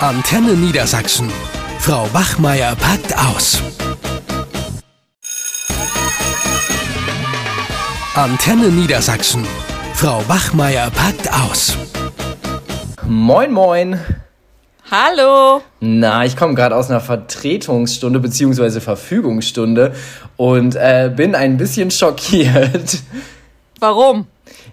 Antenne 0.00 0.52
Niedersachsen. 0.52 1.32
Frau 1.78 2.06
Wachmeier 2.12 2.76
packt 2.76 3.16
aus. 3.16 3.62
Antenne 8.14 8.68
Niedersachsen. 8.68 9.46
Frau 9.94 10.22
Wachmeier 10.28 10.90
packt 10.90 11.32
aus. 11.32 11.78
Moin, 13.06 13.50
moin. 13.50 13.98
Hallo. 14.90 15.62
Na, 15.80 16.26
ich 16.26 16.36
komme 16.36 16.54
gerade 16.54 16.76
aus 16.76 16.90
einer 16.90 17.00
Vertretungsstunde 17.00 18.20
bzw. 18.20 18.80
Verfügungsstunde 18.80 19.94
und 20.36 20.76
äh, 20.76 21.10
bin 21.16 21.34
ein 21.34 21.56
bisschen 21.56 21.90
schockiert. 21.90 22.98
Warum? 23.80 24.26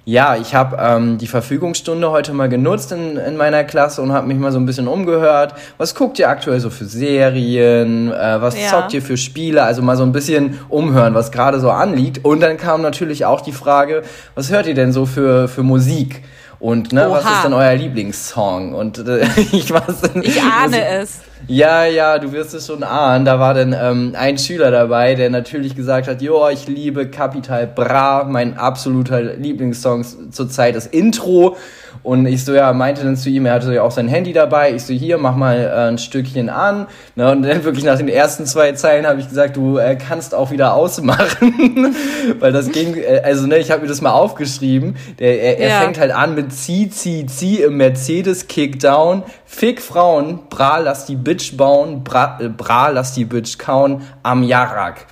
Ja, 0.05 0.35
ich 0.35 0.53
habe 0.53 0.75
ähm, 0.81 1.17
die 1.17 1.27
Verfügungsstunde 1.27 2.11
heute 2.11 2.33
mal 2.33 2.49
genutzt 2.49 2.91
in, 2.91 3.15
in 3.15 3.37
meiner 3.37 3.63
Klasse 3.63 4.01
und 4.01 4.11
habe 4.11 4.27
mich 4.27 4.37
mal 4.37 4.51
so 4.51 4.59
ein 4.59 4.65
bisschen 4.65 4.89
umgehört. 4.89 5.53
Was 5.77 5.95
guckt 5.95 6.19
ihr 6.19 6.27
aktuell 6.27 6.59
so 6.59 6.69
für 6.69 6.83
Serien? 6.83 8.11
Äh, 8.11 8.41
was 8.41 8.59
ja. 8.59 8.67
zockt 8.67 8.93
ihr 8.93 9.01
für 9.01 9.15
Spiele? 9.15 9.63
Also 9.63 9.81
mal 9.81 9.95
so 9.95 10.03
ein 10.03 10.11
bisschen 10.11 10.59
umhören, 10.67 11.13
was 11.13 11.31
gerade 11.31 11.61
so 11.61 11.71
anliegt. 11.71 12.25
Und 12.25 12.41
dann 12.41 12.57
kam 12.57 12.81
natürlich 12.81 13.23
auch 13.23 13.39
die 13.39 13.53
Frage, 13.53 14.03
was 14.35 14.51
hört 14.51 14.67
ihr 14.67 14.73
denn 14.73 14.91
so 14.91 15.05
für, 15.05 15.47
für 15.47 15.63
Musik? 15.63 16.21
Und 16.63 16.93
ne, 16.93 17.07
was 17.09 17.25
ist 17.25 17.43
denn 17.43 17.51
euer 17.51 17.75
Lieblingssong? 17.75 18.73
Und 18.73 18.97
äh, 19.05 19.27
ich 19.51 19.69
weiß 19.69 20.01
Ich 20.21 20.41
ahne 20.41 20.87
es. 21.01 21.19
Ja, 21.45 21.83
ja, 21.83 22.17
du 22.17 22.31
wirst 22.31 22.53
es 22.53 22.67
schon 22.67 22.83
ahnen. 22.83 23.25
Da 23.25 23.37
war 23.37 23.53
dann 23.53 23.75
ähm, 23.77 24.15
ein 24.17 24.37
Schüler 24.37 24.71
dabei, 24.71 25.13
der 25.15 25.29
natürlich 25.29 25.75
gesagt 25.75 26.07
hat, 26.07 26.21
jo, 26.21 26.47
ich 26.47 26.69
liebe 26.69 27.09
Capital 27.09 27.67
Bra, 27.67 28.23
mein 28.23 28.57
absoluter 28.57 29.21
Lieblingssong 29.21 30.31
zurzeit 30.31 30.77
das 30.77 30.87
Intro. 30.87 31.57
Und 32.03 32.25
ich 32.25 32.43
so, 32.43 32.53
ja, 32.53 32.73
meinte 32.73 33.03
dann 33.03 33.15
zu 33.15 33.29
ihm, 33.29 33.45
er 33.45 33.53
hatte 33.53 33.73
ja 33.73 33.81
auch 33.81 33.91
sein 33.91 34.09
Handy 34.09 34.33
dabei. 34.33 34.73
Ich 34.73 34.83
so, 34.83 34.93
hier, 34.93 35.17
mach 35.17 35.37
mal 35.37 35.57
äh, 35.57 35.87
ein 35.87 35.97
Stückchen 35.97 36.49
an. 36.49 36.87
Ne, 37.15 37.31
und 37.31 37.43
dann 37.43 37.63
wirklich 37.63 37.85
nach 37.85 37.97
den 37.97 38.09
ersten 38.09 38.45
zwei 38.45 38.73
Zeilen 38.73 39.07
habe 39.07 39.21
ich 39.21 39.29
gesagt, 39.29 39.55
du 39.55 39.77
äh, 39.77 39.95
kannst 39.95 40.35
auch 40.35 40.51
wieder 40.51 40.73
ausmachen. 40.73 41.95
Weil 42.39 42.51
das 42.51 42.71
ging, 42.71 42.97
äh, 42.97 43.21
also 43.23 43.47
ne, 43.47 43.57
ich 43.57 43.71
habe 43.71 43.83
mir 43.83 43.87
das 43.87 44.01
mal 44.01 44.11
aufgeschrieben. 44.11 44.97
Der, 45.17 45.41
er, 45.41 45.59
er 45.59 45.69
ja. 45.69 45.79
fängt 45.79 45.97
halt 45.97 46.11
an 46.11 46.35
mit 46.35 46.51
Zieh, 46.51 46.89
Zieh, 46.89 47.25
Zieh 47.25 47.61
im 47.61 47.77
Mercedes 47.77 48.47
Kickdown. 48.47 49.23
Fick 49.45 49.81
Frauen, 49.81 50.39
bra, 50.49 50.79
lass 50.79 51.05
die 51.05 51.15
Bitch 51.15 51.55
bauen, 51.55 52.03
bra, 52.03 52.37
äh, 52.41 52.49
bra 52.49 52.89
lass 52.89 53.13
die 53.13 53.23
Bitch 53.23 53.57
kauen, 53.57 54.01
am 54.23 54.43
Jarak. 54.43 55.05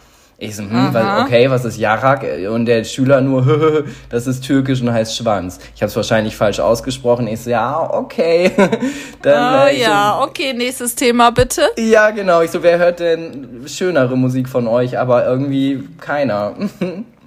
Ich 0.43 0.55
so, 0.55 0.63
hm, 0.63 0.89
was, 0.91 1.21
okay, 1.21 1.51
was 1.51 1.65
ist 1.65 1.77
Jarak? 1.77 2.25
Und 2.49 2.65
der 2.65 2.83
Schüler 2.83 3.21
nur, 3.21 3.85
das 4.09 4.25
ist 4.25 4.43
türkisch 4.43 4.81
und 4.81 4.91
heißt 4.91 5.15
Schwanz. 5.15 5.59
Ich 5.75 5.83
habe 5.83 5.89
es 5.91 5.95
wahrscheinlich 5.95 6.35
falsch 6.35 6.59
ausgesprochen. 6.59 7.27
Ich 7.27 7.41
so, 7.41 7.51
ja, 7.51 7.79
okay. 7.93 8.49
Dann, 9.21 9.67
äh, 9.67 9.79
ja, 9.79 10.17
so, 10.17 10.27
okay, 10.27 10.53
nächstes 10.53 10.95
Thema 10.95 11.29
bitte. 11.29 11.61
Ja, 11.77 12.09
genau. 12.09 12.41
Ich 12.41 12.49
so, 12.49 12.63
wer 12.63 12.79
hört 12.79 13.01
denn 13.01 13.65
schönere 13.67 14.17
Musik 14.17 14.49
von 14.49 14.65
euch? 14.65 14.97
Aber 14.97 15.27
irgendwie 15.27 15.87
keiner. 15.99 16.55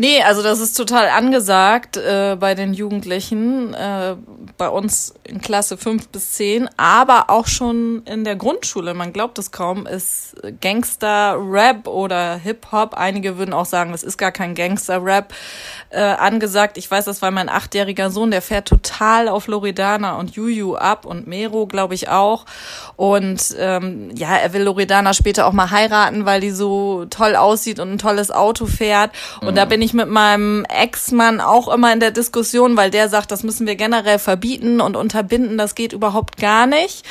Nee, 0.00 0.22
also 0.22 0.42
das 0.42 0.60
ist 0.60 0.78
total 0.78 1.10
angesagt 1.10 1.98
äh, 1.98 2.34
bei 2.40 2.54
den 2.54 2.72
Jugendlichen, 2.72 3.74
äh, 3.74 4.16
bei 4.56 4.70
uns 4.70 5.12
in 5.24 5.42
Klasse 5.42 5.76
5 5.76 6.08
bis 6.08 6.32
10, 6.32 6.70
aber 6.78 7.28
auch 7.28 7.46
schon 7.46 8.02
in 8.06 8.24
der 8.24 8.34
Grundschule, 8.34 8.94
man 8.94 9.12
glaubt 9.12 9.38
es 9.38 9.50
kaum, 9.50 9.86
ist 9.86 10.36
Gangster-Rap 10.62 11.86
oder 11.86 12.36
Hip-Hop, 12.36 12.94
einige 12.94 13.36
würden 13.36 13.52
auch 13.52 13.66
sagen, 13.66 13.92
es 13.92 14.02
ist 14.02 14.16
gar 14.16 14.32
kein 14.32 14.54
Gangster-Rap, 14.54 15.34
äh, 15.90 16.00
angesagt. 16.00 16.78
Ich 16.78 16.90
weiß 16.90 17.04
das, 17.04 17.20
weil 17.20 17.32
mein 17.32 17.48
achtjähriger 17.48 18.10
Sohn, 18.10 18.30
der 18.30 18.42
fährt 18.42 18.68
total 18.68 19.28
auf 19.28 19.48
Loredana 19.48 20.16
und 20.16 20.30
Juju 20.30 20.76
ab 20.76 21.04
und 21.04 21.26
Mero, 21.26 21.66
glaube 21.66 21.94
ich, 21.94 22.08
auch. 22.08 22.46
Und 22.96 23.54
ähm, 23.58 24.10
ja, 24.14 24.36
er 24.36 24.52
will 24.52 24.62
Loredana 24.62 25.12
später 25.14 25.46
auch 25.46 25.52
mal 25.52 25.70
heiraten, 25.70 26.26
weil 26.26 26.40
die 26.40 26.52
so 26.52 27.06
toll 27.10 27.34
aussieht 27.34 27.80
und 27.80 27.90
ein 27.92 27.98
tolles 27.98 28.30
Auto 28.30 28.66
fährt. 28.66 29.10
Und 29.40 29.52
mhm. 29.52 29.54
da 29.56 29.64
bin 29.64 29.82
ich 29.82 29.89
mit 29.94 30.08
meinem 30.08 30.64
Ex-Mann 30.64 31.40
auch 31.40 31.68
immer 31.68 31.92
in 31.92 32.00
der 32.00 32.10
Diskussion, 32.10 32.76
weil 32.76 32.90
der 32.90 33.08
sagt, 33.08 33.30
das 33.30 33.42
müssen 33.42 33.66
wir 33.66 33.76
generell 33.76 34.18
verbieten 34.18 34.80
und 34.80 34.96
unterbinden, 34.96 35.58
das 35.58 35.74
geht 35.74 35.92
überhaupt 35.92 36.36
gar 36.36 36.66
nicht. 36.66 37.04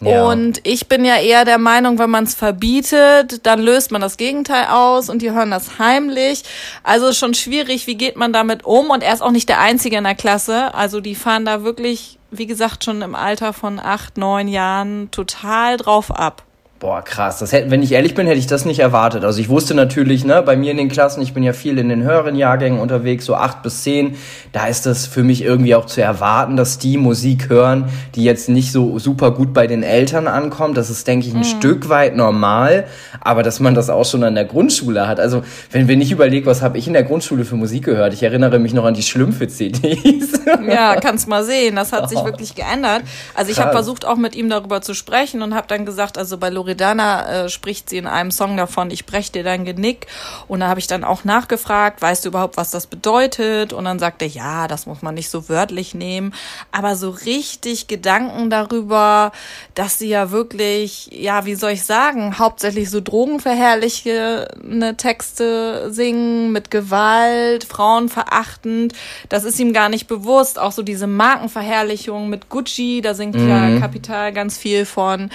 Ja. 0.00 0.24
Und 0.26 0.60
ich 0.64 0.88
bin 0.88 1.04
ja 1.04 1.16
eher 1.16 1.44
der 1.44 1.58
Meinung, 1.58 1.98
wenn 1.98 2.10
man 2.10 2.24
es 2.24 2.34
verbietet, 2.34 3.46
dann 3.46 3.60
löst 3.60 3.90
man 3.90 4.00
das 4.00 4.16
Gegenteil 4.16 4.66
aus 4.66 5.08
und 5.08 5.22
die 5.22 5.30
hören 5.30 5.50
das 5.50 5.78
heimlich. 5.78 6.42
Also 6.82 7.08
ist 7.08 7.18
schon 7.18 7.34
schwierig, 7.34 7.86
wie 7.86 7.94
geht 7.94 8.16
man 8.16 8.32
damit 8.32 8.64
um? 8.64 8.90
Und 8.90 9.02
er 9.02 9.14
ist 9.14 9.22
auch 9.22 9.30
nicht 9.30 9.48
der 9.48 9.60
Einzige 9.60 9.96
in 9.96 10.04
der 10.04 10.14
Klasse. 10.14 10.74
Also 10.74 11.00
die 11.00 11.14
fahren 11.14 11.44
da 11.44 11.62
wirklich, 11.62 12.18
wie 12.30 12.46
gesagt, 12.46 12.84
schon 12.84 13.02
im 13.02 13.14
Alter 13.14 13.52
von 13.52 13.78
acht, 13.78 14.18
neun 14.18 14.48
Jahren 14.48 15.10
total 15.10 15.76
drauf 15.76 16.10
ab. 16.10 16.42
Boah, 16.84 17.00
krass. 17.00 17.38
Das 17.38 17.52
hätte, 17.52 17.70
wenn 17.70 17.82
ich 17.82 17.92
ehrlich 17.92 18.14
bin, 18.14 18.26
hätte 18.26 18.38
ich 18.38 18.46
das 18.46 18.66
nicht 18.66 18.78
erwartet. 18.78 19.24
Also 19.24 19.40
ich 19.40 19.48
wusste 19.48 19.72
natürlich, 19.72 20.26
ne, 20.26 20.42
bei 20.42 20.54
mir 20.54 20.70
in 20.70 20.76
den 20.76 20.90
Klassen, 20.90 21.22
ich 21.22 21.32
bin 21.32 21.42
ja 21.42 21.54
viel 21.54 21.78
in 21.78 21.88
den 21.88 22.02
höheren 22.02 22.36
Jahrgängen 22.36 22.78
unterwegs, 22.78 23.24
so 23.24 23.36
acht 23.36 23.62
bis 23.62 23.84
zehn, 23.84 24.16
da 24.52 24.66
ist 24.66 24.84
das 24.84 25.06
für 25.06 25.22
mich 25.22 25.42
irgendwie 25.42 25.74
auch 25.76 25.86
zu 25.86 26.02
erwarten, 26.02 26.58
dass 26.58 26.76
die 26.78 26.98
Musik 26.98 27.48
hören, 27.48 27.88
die 28.16 28.22
jetzt 28.22 28.50
nicht 28.50 28.70
so 28.70 28.98
super 28.98 29.30
gut 29.30 29.54
bei 29.54 29.66
den 29.66 29.82
Eltern 29.82 30.28
ankommt. 30.28 30.76
Das 30.76 30.90
ist, 30.90 31.06
denke 31.08 31.26
ich, 31.26 31.32
ein 31.32 31.38
mhm. 31.38 31.44
Stück 31.44 31.88
weit 31.88 32.16
normal, 32.16 32.84
aber 33.18 33.42
dass 33.42 33.60
man 33.60 33.74
das 33.74 33.88
auch 33.88 34.04
schon 34.04 34.22
an 34.22 34.34
der 34.34 34.44
Grundschule 34.44 35.08
hat. 35.08 35.20
Also 35.20 35.42
wenn, 35.70 35.88
wenn 35.88 36.02
ich 36.02 36.12
überlege, 36.12 36.44
was 36.44 36.60
habe 36.60 36.76
ich 36.76 36.86
in 36.86 36.92
der 36.92 37.04
Grundschule 37.04 37.46
für 37.46 37.56
Musik 37.56 37.86
gehört? 37.86 38.12
Ich 38.12 38.22
erinnere 38.22 38.58
mich 38.58 38.74
noch 38.74 38.84
an 38.84 38.92
die 38.92 39.02
Schlümpfe-CDs. 39.02 40.34
Ja, 40.66 40.96
kannst 40.96 41.28
mal 41.28 41.44
sehen. 41.44 41.76
Das 41.76 41.92
hat 41.92 42.08
sich 42.08 42.18
oh. 42.18 42.24
wirklich 42.24 42.54
geändert. 42.54 43.02
Also 43.34 43.50
ich 43.50 43.60
habe 43.60 43.72
versucht, 43.72 44.04
auch 44.04 44.16
mit 44.16 44.34
ihm 44.34 44.48
darüber 44.48 44.80
zu 44.80 44.94
sprechen 44.94 45.42
und 45.42 45.54
habe 45.54 45.66
dann 45.68 45.84
gesagt, 45.84 46.16
also 46.16 46.38
bei 46.38 46.48
Loretta 46.48 46.73
Loredana 46.74 47.44
äh, 47.44 47.48
spricht 47.48 47.88
sie 47.88 47.98
in 47.98 48.06
einem 48.06 48.30
Song 48.30 48.56
davon, 48.56 48.90
ich 48.90 49.06
brech 49.06 49.30
dir 49.30 49.44
dein 49.44 49.64
Genick. 49.64 50.06
Und 50.48 50.60
da 50.60 50.68
habe 50.68 50.80
ich 50.80 50.86
dann 50.86 51.04
auch 51.04 51.24
nachgefragt, 51.24 52.02
weißt 52.02 52.24
du 52.24 52.30
überhaupt, 52.30 52.56
was 52.56 52.70
das 52.70 52.86
bedeutet? 52.86 53.72
Und 53.72 53.84
dann 53.84 53.98
sagte 53.98 54.24
er, 54.24 54.30
ja, 54.30 54.68
das 54.68 54.86
muss 54.86 55.02
man 55.02 55.14
nicht 55.14 55.30
so 55.30 55.48
wörtlich 55.48 55.94
nehmen. 55.94 56.34
Aber 56.72 56.96
so 56.96 57.10
richtig 57.10 57.86
Gedanken 57.86 58.50
darüber, 58.50 59.32
dass 59.74 59.98
sie 59.98 60.08
ja 60.08 60.30
wirklich, 60.30 61.08
ja, 61.12 61.46
wie 61.46 61.54
soll 61.54 61.70
ich 61.70 61.84
sagen, 61.84 62.38
hauptsächlich 62.38 62.90
so 62.90 63.00
drogenverherrlichende 63.00 64.96
Texte 64.96 65.92
singen 65.92 66.52
mit 66.52 66.70
Gewalt, 66.70 67.64
Frauen 67.64 68.08
verachtend. 68.08 68.94
Das 69.28 69.44
ist 69.44 69.60
ihm 69.60 69.72
gar 69.72 69.88
nicht 69.88 70.08
bewusst. 70.08 70.58
Auch 70.58 70.72
so 70.72 70.82
diese 70.82 71.06
Markenverherrlichung 71.06 72.28
mit 72.28 72.48
Gucci, 72.48 73.00
da 73.02 73.14
singt 73.14 73.36
mhm. 73.36 73.48
ja 73.48 73.78
Kapital 73.78 74.32
ganz 74.32 74.58
viel 74.58 74.84
von 74.84 75.30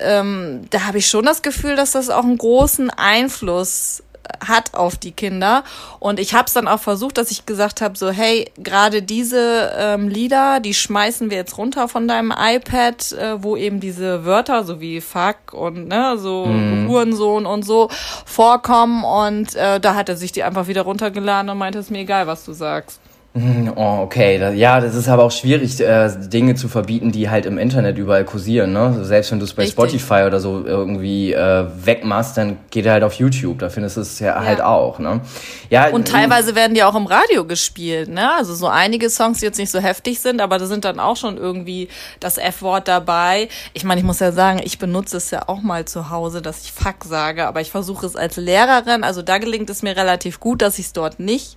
ähm, 0.00 0.62
da 0.70 0.86
habe 0.86 0.98
ich 0.98 1.06
schon 1.06 1.24
das 1.24 1.42
Gefühl, 1.42 1.76
dass 1.76 1.92
das 1.92 2.10
auch 2.10 2.24
einen 2.24 2.38
großen 2.38 2.90
Einfluss 2.90 4.02
hat 4.46 4.74
auf 4.74 4.96
die 4.96 5.12
Kinder. 5.12 5.64
Und 5.98 6.20
ich 6.20 6.34
habe 6.34 6.46
es 6.46 6.52
dann 6.52 6.68
auch 6.68 6.80
versucht, 6.80 7.18
dass 7.18 7.30
ich 7.30 7.46
gesagt 7.46 7.80
habe, 7.80 7.96
so 7.96 8.10
hey, 8.10 8.50
gerade 8.58 9.02
diese 9.02 9.72
ähm, 9.76 10.08
Lieder, 10.08 10.60
die 10.60 10.74
schmeißen 10.74 11.30
wir 11.30 11.36
jetzt 11.36 11.58
runter 11.58 11.88
von 11.88 12.06
deinem 12.08 12.32
iPad, 12.36 13.12
äh, 13.12 13.42
wo 13.42 13.56
eben 13.56 13.80
diese 13.80 14.24
Wörter, 14.24 14.64
so 14.64 14.80
wie 14.80 15.00
Fuck 15.00 15.52
und 15.52 15.88
ne, 15.88 16.16
so 16.18 16.46
mhm. 16.46 16.88
Hurensohn 16.88 17.46
und 17.46 17.64
so 17.64 17.88
vorkommen. 18.24 19.04
Und 19.04 19.54
äh, 19.56 19.80
da 19.80 19.94
hat 19.94 20.08
er 20.08 20.16
sich 20.16 20.32
die 20.32 20.42
einfach 20.42 20.68
wieder 20.68 20.82
runtergeladen 20.82 21.50
und 21.50 21.58
meinte, 21.58 21.78
es 21.78 21.86
ist 21.86 21.90
mir 21.90 22.00
egal, 22.00 22.26
was 22.26 22.44
du 22.44 22.52
sagst. 22.52 23.00
Mhm, 23.32 23.74
oh, 23.76 24.00
okay. 24.02 24.56
Ja, 24.56 24.80
das 24.80 24.96
ist 24.96 25.08
aber 25.08 25.22
auch 25.22 25.30
schwierig, 25.30 25.78
äh, 25.78 26.10
Dinge 26.18 26.56
zu 26.56 26.66
verbieten, 26.66 27.12
die 27.12 27.30
halt 27.30 27.46
im 27.46 27.58
Internet 27.58 27.96
überall 27.96 28.24
kursieren. 28.24 28.72
Ne? 28.72 29.04
Selbst 29.04 29.30
wenn 29.30 29.38
du 29.38 29.44
es 29.44 29.54
bei 29.54 29.62
Richtig. 29.62 29.74
Spotify 29.74 30.24
oder 30.26 30.40
so 30.40 30.64
irgendwie 30.64 31.32
äh, 31.32 31.66
wegmachst, 31.84 32.36
dann 32.36 32.58
geht 32.70 32.86
er 32.86 32.92
halt 32.94 33.04
auf 33.04 33.14
YouTube. 33.14 33.60
Da 33.60 33.68
findest 33.68 33.98
du 33.98 34.00
es 34.00 34.18
ja, 34.18 34.34
ja, 34.34 34.44
halt 34.44 34.60
auch. 34.60 34.98
Ne? 34.98 35.20
Ja, 35.68 35.90
Und 35.90 36.08
teilweise 36.08 36.56
werden 36.56 36.74
die 36.74 36.82
auch 36.82 36.96
im 36.96 37.06
Radio 37.06 37.44
gespielt. 37.44 38.08
Ne? 38.08 38.32
Also 38.32 38.52
so 38.56 38.66
einige 38.66 39.08
Songs, 39.08 39.38
die 39.38 39.44
jetzt 39.44 39.58
nicht 39.58 39.70
so 39.70 39.78
heftig 39.78 40.18
sind, 40.18 40.40
aber 40.40 40.58
da 40.58 40.66
sind 40.66 40.84
dann 40.84 40.98
auch 40.98 41.16
schon 41.16 41.36
irgendwie 41.36 41.88
das 42.18 42.36
F-Wort 42.36 42.88
dabei. 42.88 43.48
Ich 43.74 43.84
meine, 43.84 44.00
ich 44.00 44.06
muss 44.06 44.18
ja 44.18 44.32
sagen, 44.32 44.60
ich 44.64 44.80
benutze 44.80 45.18
es 45.18 45.30
ja 45.30 45.48
auch 45.48 45.62
mal 45.62 45.84
zu 45.84 46.10
Hause, 46.10 46.42
dass 46.42 46.64
ich 46.64 46.72
Fuck 46.72 47.04
sage, 47.04 47.46
aber 47.46 47.60
ich 47.60 47.70
versuche 47.70 48.06
es 48.06 48.16
als 48.16 48.38
Lehrerin. 48.38 49.04
Also 49.04 49.22
da 49.22 49.38
gelingt 49.38 49.70
es 49.70 49.82
mir 49.82 49.96
relativ 49.96 50.40
gut, 50.40 50.62
dass 50.62 50.80
ich 50.80 50.86
es 50.86 50.92
dort 50.92 51.20
nicht 51.20 51.56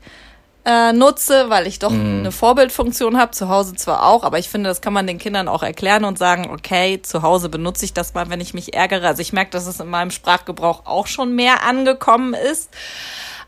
äh, 0.66 0.94
nutze, 0.94 1.50
weil 1.50 1.68
ich 1.68 1.80
doch 1.80 1.92
mhm. 1.92 2.20
eine 2.20 2.32
Vorbildfunktion 2.32 3.18
habe, 3.18 3.32
zu 3.32 3.50
Hause 3.50 3.76
zwar 3.76 4.06
auch, 4.06 4.24
aber 4.24 4.40
ich 4.40 4.50
finde, 4.50 4.70
das 4.70 4.82
kann 4.82 4.94
man 4.94 5.08
den 5.08 5.18
Kindern 5.18 5.48
auch 5.48 5.64
erklären 5.64 6.06
und 6.06 6.18
sagen, 6.18 6.50
okay, 6.52 7.02
zu 7.02 7.22
Hause 7.22 7.50
benutze 7.50 7.86
ich 7.86 7.94
das 7.94 8.14
mal, 8.14 8.30
wenn 8.30 8.42
ich 8.42 8.54
mich 8.54 8.74
ärgere. 8.74 9.08
Also 9.08 9.22
ich 9.22 9.34
merke, 9.34 9.52
dass 9.52 9.68
es 9.68 9.80
in 9.80 9.90
meinem 9.90 10.12
Sprachgebrauch 10.12 10.86
auch 10.86 11.08
schon 11.08 11.36
mehr 11.36 11.66
angekommen 11.66 12.34
ist. 12.34 12.70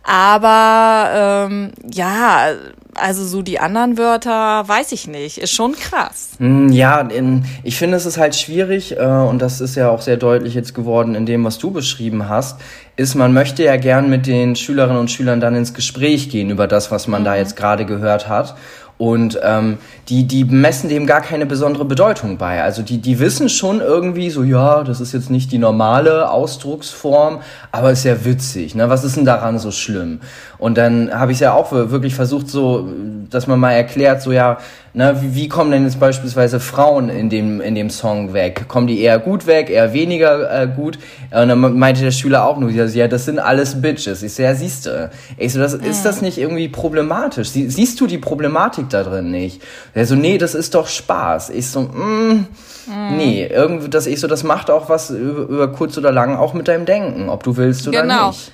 Aber 0.07 1.47
ähm, 1.49 1.71
ja, 1.91 2.49
also 2.93 3.25
so 3.25 3.41
die 3.41 3.59
anderen 3.59 3.97
Wörter, 3.97 4.67
weiß 4.67 4.91
ich 4.91 5.07
nicht, 5.07 5.39
ist 5.39 5.51
schon 5.51 5.73
krass. 5.73 6.29
Hm, 6.37 6.69
ja, 6.69 7.01
in, 7.01 7.43
ich 7.63 7.77
finde, 7.77 7.97
es 7.97 8.05
ist 8.05 8.19
halt 8.19 8.35
schwierig, 8.35 8.97
äh, 8.97 9.03
und 9.03 9.41
das 9.41 9.61
ist 9.61 9.73
ja 9.73 9.89
auch 9.89 10.01
sehr 10.01 10.17
deutlich 10.17 10.53
jetzt 10.53 10.75
geworden 10.75 11.15
in 11.15 11.25
dem, 11.25 11.43
was 11.43 11.57
du 11.57 11.71
beschrieben 11.71 12.29
hast, 12.29 12.61
ist, 12.97 13.15
man 13.15 13.33
möchte 13.33 13.63
ja 13.63 13.77
gern 13.77 14.09
mit 14.09 14.25
den 14.27 14.55
Schülerinnen 14.55 14.99
und 14.99 15.11
Schülern 15.11 15.39
dann 15.39 15.55
ins 15.55 15.73
Gespräch 15.73 16.29
gehen 16.29 16.49
über 16.49 16.67
das, 16.67 16.91
was 16.91 17.07
man 17.07 17.21
mhm. 17.21 17.25
da 17.25 17.35
jetzt 17.35 17.55
gerade 17.55 17.85
gehört 17.85 18.29
hat. 18.29 18.55
Und 18.97 19.37
ähm, 19.43 19.77
die, 20.07 20.25
die 20.25 20.45
messen 20.45 20.87
dem 20.87 21.05
gar 21.05 21.19
keine 21.19 21.45
besondere 21.45 21.83
Bedeutung 21.83 22.37
bei. 22.37 22.63
Also 22.63 22.81
die, 22.81 22.99
die 22.99 23.19
wissen 23.19 23.49
schon 23.49 23.81
irgendwie 23.81 24.29
so, 24.29 24.41
ja, 24.43 24.85
das 24.85 25.01
ist 25.01 25.11
jetzt 25.11 25.29
nicht 25.29 25.51
die 25.51 25.57
normale 25.57 26.29
Ausdrucksform, 26.29 27.41
aber 27.73 27.91
ist 27.91 28.05
ja 28.05 28.23
witzig. 28.23 28.73
Ne? 28.73 28.87
Was 28.87 29.03
ist 29.03 29.17
denn 29.17 29.25
daran 29.25 29.59
so 29.59 29.71
schlimm? 29.71 30.21
Und 30.57 30.77
dann 30.77 31.11
habe 31.13 31.33
ich 31.33 31.41
ja 31.41 31.51
auch 31.51 31.73
wirklich 31.73 32.15
versucht, 32.15 32.47
so, 32.47 32.87
dass 33.29 33.47
man 33.47 33.59
mal 33.59 33.73
erklärt, 33.73 34.21
so 34.21 34.31
ja, 34.31 34.59
ne, 34.95 35.17
wie, 35.21 35.35
wie 35.35 35.49
kommen 35.49 35.71
denn 35.71 35.83
jetzt 35.83 35.99
beispielsweise 35.99 36.59
Frauen 36.59 37.09
in 37.09 37.29
dem, 37.29 37.61
in 37.61 37.75
dem 37.75 37.89
Song 37.89 38.33
weg? 38.33 38.65
Kommen 38.67 38.87
die 38.87 39.01
eher 39.01 39.19
gut 39.19 39.45
weg, 39.45 39.69
eher 39.69 39.93
weniger 39.93 40.63
äh, 40.63 40.67
gut? 40.67 40.97
Und 41.31 41.49
dann 41.49 41.77
meinte 41.77 42.01
der 42.01 42.11
Schüler 42.11 42.45
auch 42.45 42.57
nur, 42.57 42.71
ja, 42.71 43.07
das 43.07 43.25
sind 43.25 43.39
alles 43.39 43.81
Bitches. 43.81 44.23
Ich 44.23 44.33
so, 44.33 44.43
ja, 44.43 44.55
siehst 44.55 44.85
du. 44.85 45.11
Ich 45.37 45.53
so, 45.53 45.59
das, 45.59 45.73
ist 45.73 46.03
das 46.03 46.21
nicht 46.21 46.37
irgendwie 46.37 46.69
problematisch? 46.69 47.49
Sie, 47.49 47.69
siehst 47.69 47.99
du 48.01 48.07
die 48.07 48.17
Problematik 48.17 48.89
da 48.89 49.03
drin 49.03 49.31
nicht? 49.31 49.61
Er 49.93 50.05
so, 50.05 50.15
nee, 50.15 50.37
das 50.37 50.55
ist 50.55 50.73
doch 50.73 50.87
Spaß. 50.87 51.51
Ich 51.51 51.67
so, 51.67 51.81
mm, 51.81 52.47
Mm. 52.87 53.17
Nee, 53.17 53.47
irgendwie, 53.47 53.89
das 53.89 54.05
ich 54.05 54.19
so, 54.19 54.27
das 54.27 54.43
macht 54.43 54.69
auch 54.69 54.89
was 54.89 55.09
über, 55.09 55.41
über 55.43 55.67
kurz 55.71 55.97
oder 55.97 56.11
lang 56.11 56.35
auch 56.35 56.53
mit 56.53 56.67
deinem 56.67 56.85
Denken, 56.85 57.29
ob 57.29 57.43
du 57.43 57.57
willst 57.57 57.87
oder 57.87 58.01
genau. 58.01 58.27
nicht. 58.27 58.51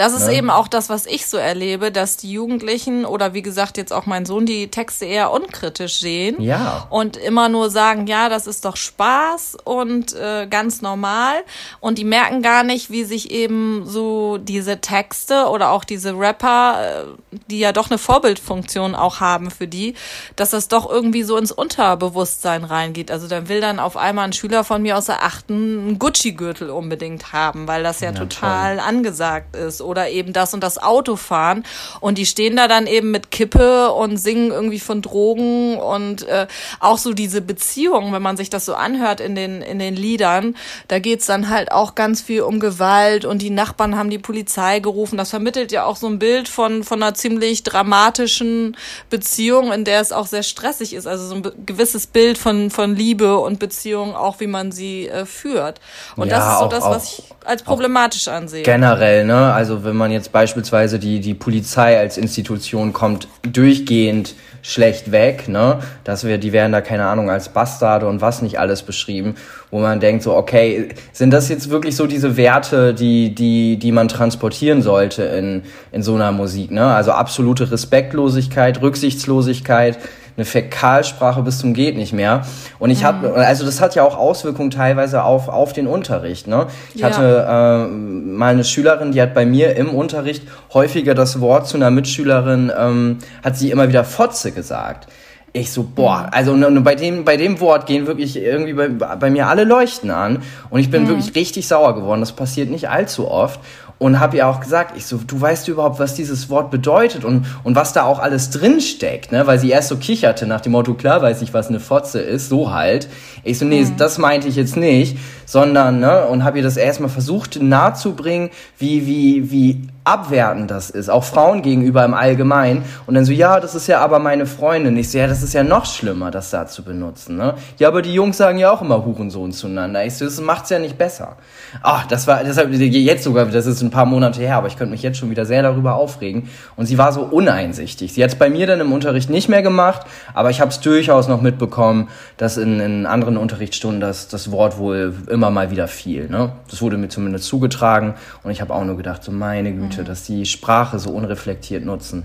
Das 0.00 0.14
ist 0.14 0.28
ne? 0.28 0.36
eben 0.36 0.48
auch 0.48 0.66
das, 0.66 0.88
was 0.88 1.04
ich 1.04 1.26
so 1.26 1.36
erlebe, 1.36 1.92
dass 1.92 2.16
die 2.16 2.32
Jugendlichen 2.32 3.04
oder 3.04 3.34
wie 3.34 3.42
gesagt 3.42 3.76
jetzt 3.76 3.92
auch 3.92 4.06
mein 4.06 4.24
Sohn 4.24 4.46
die 4.46 4.70
Texte 4.70 5.04
eher 5.04 5.30
unkritisch 5.30 6.00
sehen 6.00 6.40
ja. 6.40 6.86
und 6.88 7.18
immer 7.18 7.50
nur 7.50 7.68
sagen, 7.68 8.06
ja, 8.06 8.30
das 8.30 8.46
ist 8.46 8.64
doch 8.64 8.78
Spaß 8.78 9.58
und 9.62 10.14
äh, 10.14 10.46
ganz 10.46 10.80
normal 10.80 11.42
und 11.80 11.98
die 11.98 12.04
merken 12.04 12.40
gar 12.40 12.62
nicht, 12.62 12.90
wie 12.90 13.04
sich 13.04 13.30
eben 13.30 13.82
so 13.84 14.38
diese 14.38 14.80
Texte 14.80 15.48
oder 15.50 15.70
auch 15.70 15.84
diese 15.84 16.18
Rapper, 16.18 16.78
äh, 16.80 17.36
die 17.50 17.58
ja 17.58 17.72
doch 17.72 17.90
eine 17.90 17.98
Vorbildfunktion 17.98 18.94
auch 18.94 19.20
haben 19.20 19.50
für 19.50 19.68
die, 19.68 19.92
dass 20.34 20.48
das 20.48 20.68
doch 20.68 20.88
irgendwie 20.88 21.24
so 21.24 21.36
ins 21.36 21.52
Unterbewusstsein 21.52 22.64
reingeht. 22.64 23.10
Also 23.10 23.28
dann 23.28 23.50
will 23.50 23.60
dann 23.60 23.78
auf 23.78 23.98
einmal 23.98 24.24
ein 24.24 24.32
Schüler 24.32 24.64
von 24.64 24.80
mir 24.80 24.96
aus 24.96 25.04
der 25.04 25.22
achten 25.22 25.52
einen 25.52 25.98
Gucci-Gürtel 25.98 26.70
unbedingt 26.70 27.34
haben, 27.34 27.68
weil 27.68 27.82
das 27.82 28.00
ja, 28.00 28.12
ja 28.12 28.18
total 28.18 28.78
toll. 28.78 28.86
angesagt 28.86 29.56
ist 29.56 29.82
oder 29.90 30.08
eben 30.08 30.32
das 30.32 30.54
und 30.54 30.62
das 30.62 30.78
Auto 30.78 31.16
fahren. 31.16 31.64
Und 32.00 32.16
die 32.16 32.26
stehen 32.26 32.56
da 32.56 32.68
dann 32.68 32.86
eben 32.86 33.10
mit 33.10 33.30
Kippe 33.30 33.92
und 33.92 34.16
singen 34.16 34.50
irgendwie 34.50 34.80
von 34.80 35.02
Drogen 35.02 35.76
und 35.76 36.26
äh, 36.26 36.46
auch 36.78 36.98
so 36.98 37.12
diese 37.12 37.40
Beziehung, 37.40 38.12
wenn 38.12 38.22
man 38.22 38.36
sich 38.36 38.50
das 38.50 38.64
so 38.64 38.74
anhört 38.74 39.20
in 39.20 39.34
den, 39.34 39.62
in 39.62 39.78
den 39.78 39.96
Liedern, 39.96 40.56
da 40.88 40.98
geht's 40.98 41.26
dann 41.26 41.50
halt 41.50 41.72
auch 41.72 41.94
ganz 41.94 42.22
viel 42.22 42.42
um 42.42 42.60
Gewalt 42.60 43.24
und 43.24 43.42
die 43.42 43.50
Nachbarn 43.50 43.96
haben 43.96 44.10
die 44.10 44.18
Polizei 44.18 44.78
gerufen. 44.80 45.16
Das 45.16 45.30
vermittelt 45.30 45.72
ja 45.72 45.84
auch 45.84 45.96
so 45.96 46.06
ein 46.06 46.18
Bild 46.18 46.48
von, 46.48 46.84
von 46.84 47.02
einer 47.02 47.14
ziemlich 47.14 47.62
dramatischen 47.64 48.76
Beziehung, 49.10 49.72
in 49.72 49.84
der 49.84 50.00
es 50.00 50.12
auch 50.12 50.26
sehr 50.26 50.42
stressig 50.42 50.94
ist. 50.94 51.06
Also 51.06 51.26
so 51.26 51.34
ein 51.34 51.66
gewisses 51.66 52.06
Bild 52.06 52.38
von, 52.38 52.70
von 52.70 52.94
Liebe 52.94 53.38
und 53.38 53.58
Beziehung, 53.58 54.14
auch 54.14 54.40
wie 54.40 54.46
man 54.46 54.72
sie 54.72 55.08
äh, 55.08 55.26
führt. 55.26 55.80
Und 56.16 56.28
ja, 56.28 56.36
das 56.36 56.46
ist 56.46 56.58
so 56.58 56.64
auch, 56.64 56.68
das, 56.68 56.84
was 56.84 57.18
ich 57.18 57.24
als 57.44 57.62
problematisch 57.62 58.28
ansehe. 58.28 58.62
Generell, 58.62 59.24
ne? 59.24 59.52
Also 59.52 59.69
wenn 59.84 59.96
man 59.96 60.10
jetzt 60.10 60.32
beispielsweise 60.32 60.98
die, 60.98 61.20
die 61.20 61.34
Polizei 61.34 61.98
als 61.98 62.18
Institution 62.18 62.92
kommt 62.92 63.28
durchgehend 63.42 64.34
schlecht 64.62 65.10
weg, 65.10 65.48
ne? 65.48 65.78
Dass 66.04 66.24
wir, 66.24 66.38
die 66.38 66.52
werden 66.52 66.72
da, 66.72 66.80
keine 66.80 67.06
Ahnung, 67.06 67.30
als 67.30 67.48
Bastarde 67.48 68.06
und 68.06 68.20
was 68.20 68.42
nicht 68.42 68.58
alles 68.58 68.82
beschrieben, 68.82 69.34
wo 69.70 69.80
man 69.80 70.00
denkt 70.00 70.22
so, 70.22 70.34
okay, 70.34 70.90
sind 71.12 71.32
das 71.32 71.48
jetzt 71.48 71.70
wirklich 71.70 71.96
so 71.96 72.06
diese 72.06 72.36
Werte, 72.36 72.92
die, 72.92 73.34
die, 73.34 73.78
die 73.78 73.92
man 73.92 74.08
transportieren 74.08 74.82
sollte 74.82 75.22
in, 75.22 75.62
in 75.92 76.02
so 76.02 76.14
einer 76.14 76.32
Musik, 76.32 76.70
ne? 76.70 76.86
Also 76.86 77.12
absolute 77.12 77.70
Respektlosigkeit, 77.70 78.82
Rücksichtslosigkeit, 78.82 79.98
eine 80.36 80.44
Fäkalsprache 80.44 81.42
bis 81.42 81.58
zum 81.58 81.74
geht 81.74 81.96
nicht 81.96 82.12
mehr. 82.12 82.46
Und 82.78 82.90
ich 82.90 83.04
habe, 83.04 83.28
mhm. 83.28 83.34
also 83.36 83.64
das 83.64 83.80
hat 83.80 83.94
ja 83.94 84.02
auch 84.02 84.16
Auswirkungen 84.16 84.70
teilweise 84.70 85.22
auf, 85.22 85.48
auf 85.48 85.72
den 85.72 85.86
Unterricht. 85.86 86.46
Ne? 86.46 86.66
Ich 86.94 87.00
ja. 87.00 87.08
hatte 87.08 87.46
äh, 87.48 87.92
mal 87.92 88.52
eine 88.52 88.64
Schülerin, 88.64 89.12
die 89.12 89.20
hat 89.20 89.34
bei 89.34 89.46
mir 89.46 89.76
im 89.76 89.90
Unterricht 89.90 90.42
häufiger 90.72 91.14
das 91.14 91.40
Wort 91.40 91.66
zu 91.66 91.76
einer 91.76 91.90
Mitschülerin, 91.90 92.72
ähm, 92.76 93.18
hat 93.44 93.56
sie 93.56 93.70
immer 93.70 93.88
wieder 93.88 94.04
Fotze 94.04 94.52
gesagt. 94.52 95.08
Ich 95.52 95.72
so, 95.72 95.82
boah, 95.82 96.22
mhm. 96.22 96.28
also 96.30 96.52
und 96.52 96.84
bei 96.84 96.94
dem, 96.94 97.24
bei 97.24 97.36
dem 97.36 97.58
Wort 97.58 97.86
gehen 97.86 98.06
wirklich 98.06 98.36
irgendwie 98.36 98.72
bei, 98.72 98.88
bei 98.88 99.30
mir 99.30 99.48
alle 99.48 99.64
Leuchten 99.64 100.10
an. 100.10 100.42
Und 100.70 100.80
ich 100.80 100.90
bin 100.90 101.04
mhm. 101.04 101.08
wirklich 101.08 101.34
richtig 101.34 101.66
sauer 101.66 101.94
geworden. 101.96 102.20
Das 102.20 102.32
passiert 102.32 102.70
nicht 102.70 102.88
allzu 102.88 103.28
oft 103.28 103.58
und 104.00 104.18
habe 104.18 104.38
ihr 104.38 104.48
auch 104.48 104.60
gesagt, 104.60 104.96
ich 104.96 105.04
so, 105.04 105.18
du 105.18 105.38
weißt 105.38 105.68
überhaupt, 105.68 106.00
was 106.00 106.14
dieses 106.14 106.48
Wort 106.48 106.70
bedeutet 106.70 107.22
und, 107.22 107.44
und 107.64 107.76
was 107.76 107.92
da 107.92 108.04
auch 108.04 108.18
alles 108.18 108.48
drin 108.48 108.80
steckt, 108.80 109.30
ne? 109.30 109.46
Weil 109.46 109.58
sie 109.58 109.68
erst 109.68 109.88
so 109.88 109.98
kicherte 109.98 110.46
nach 110.46 110.62
dem 110.62 110.72
Motto, 110.72 110.94
klar 110.94 111.20
weiß 111.20 111.42
ich, 111.42 111.52
was 111.52 111.68
eine 111.68 111.80
Fotze 111.80 112.18
ist, 112.18 112.48
so 112.48 112.72
halt. 112.72 113.08
Ich 113.44 113.58
so, 113.58 113.66
nee, 113.66 113.84
mhm. 113.84 113.98
das 113.98 114.16
meinte 114.16 114.48
ich 114.48 114.56
jetzt 114.56 114.78
nicht, 114.78 115.18
sondern, 115.50 115.98
ne, 115.98 116.26
und 116.26 116.44
habe 116.44 116.58
ihr 116.58 116.62
das 116.62 116.76
erstmal 116.76 117.10
versucht 117.10 117.60
nahezubringen, 117.60 118.50
wie, 118.78 119.04
wie, 119.04 119.50
wie 119.50 119.88
abwertend 120.04 120.70
das 120.70 120.90
ist, 120.90 121.08
auch 121.08 121.24
Frauen 121.24 121.62
gegenüber 121.62 122.04
im 122.04 122.14
Allgemeinen. 122.14 122.84
Und 123.06 123.14
dann 123.14 123.24
so, 123.24 123.32
ja, 123.32 123.58
das 123.58 123.74
ist 123.74 123.88
ja 123.88 124.00
aber 124.00 124.20
meine 124.20 124.46
Freundin. 124.46 124.96
Ich 124.96 125.10
so, 125.10 125.18
ja, 125.18 125.26
das 125.26 125.42
ist 125.42 125.52
ja 125.52 125.64
noch 125.64 125.86
schlimmer, 125.86 126.30
das 126.30 126.50
da 126.50 126.68
zu 126.68 126.84
benutzen, 126.84 127.36
ne? 127.36 127.54
Ja, 127.78 127.88
aber 127.88 128.00
die 128.00 128.14
Jungs 128.14 128.36
sagen 128.36 128.58
ja 128.58 128.70
auch 128.70 128.80
immer 128.80 129.04
Hurensohn 129.04 129.50
zueinander. 129.50 130.04
Ich 130.04 130.14
so, 130.14 130.24
das 130.24 130.40
macht's 130.40 130.70
ja 130.70 130.78
nicht 130.78 130.96
besser. 130.96 131.36
Ach, 131.82 132.06
das 132.06 132.28
war, 132.28 132.44
deshalb, 132.44 132.72
jetzt 132.72 133.24
sogar, 133.24 133.46
das 133.46 133.66
ist 133.66 133.82
ein 133.82 133.90
paar 133.90 134.06
Monate 134.06 134.40
her, 134.40 134.56
aber 134.56 134.68
ich 134.68 134.76
könnte 134.76 134.92
mich 134.92 135.02
jetzt 135.02 135.18
schon 135.18 135.30
wieder 135.30 135.46
sehr 135.46 135.62
darüber 135.62 135.96
aufregen. 135.96 136.48
Und 136.76 136.86
sie 136.86 136.96
war 136.96 137.12
so 137.12 137.22
uneinsichtig. 137.22 138.12
Sie 138.12 138.22
hat 138.22 138.30
es 138.30 138.36
bei 138.36 138.50
mir 138.50 138.68
dann 138.68 138.80
im 138.80 138.92
Unterricht 138.92 139.30
nicht 139.30 139.48
mehr 139.48 139.62
gemacht, 139.62 140.06
aber 140.32 140.50
ich 140.50 140.60
habe 140.60 140.70
es 140.70 140.78
durchaus 140.78 141.26
noch 141.26 141.42
mitbekommen, 141.42 142.08
dass 142.36 142.56
in, 142.56 142.78
in 142.78 143.06
anderen 143.06 143.36
Unterrichtsstunden 143.36 144.00
das, 144.00 144.28
das 144.28 144.52
Wort 144.52 144.78
wohl 144.78 145.12
immer 145.28 145.39
mal 145.48 145.70
wieder 145.70 145.88
fiel. 145.88 146.28
Ne? 146.28 146.52
Das 146.68 146.82
wurde 146.82 146.98
mir 146.98 147.08
zumindest 147.08 147.46
zugetragen 147.46 148.14
und 148.42 148.50
ich 148.50 148.60
habe 148.60 148.74
auch 148.74 148.84
nur 148.84 148.98
gedacht, 148.98 149.24
so 149.24 149.32
meine 149.32 149.72
Güte, 149.72 150.02
mhm. 150.02 150.06
dass 150.06 150.24
die 150.24 150.44
Sprache 150.44 150.98
so 150.98 151.10
unreflektiert 151.10 151.84
nutzen. 151.84 152.24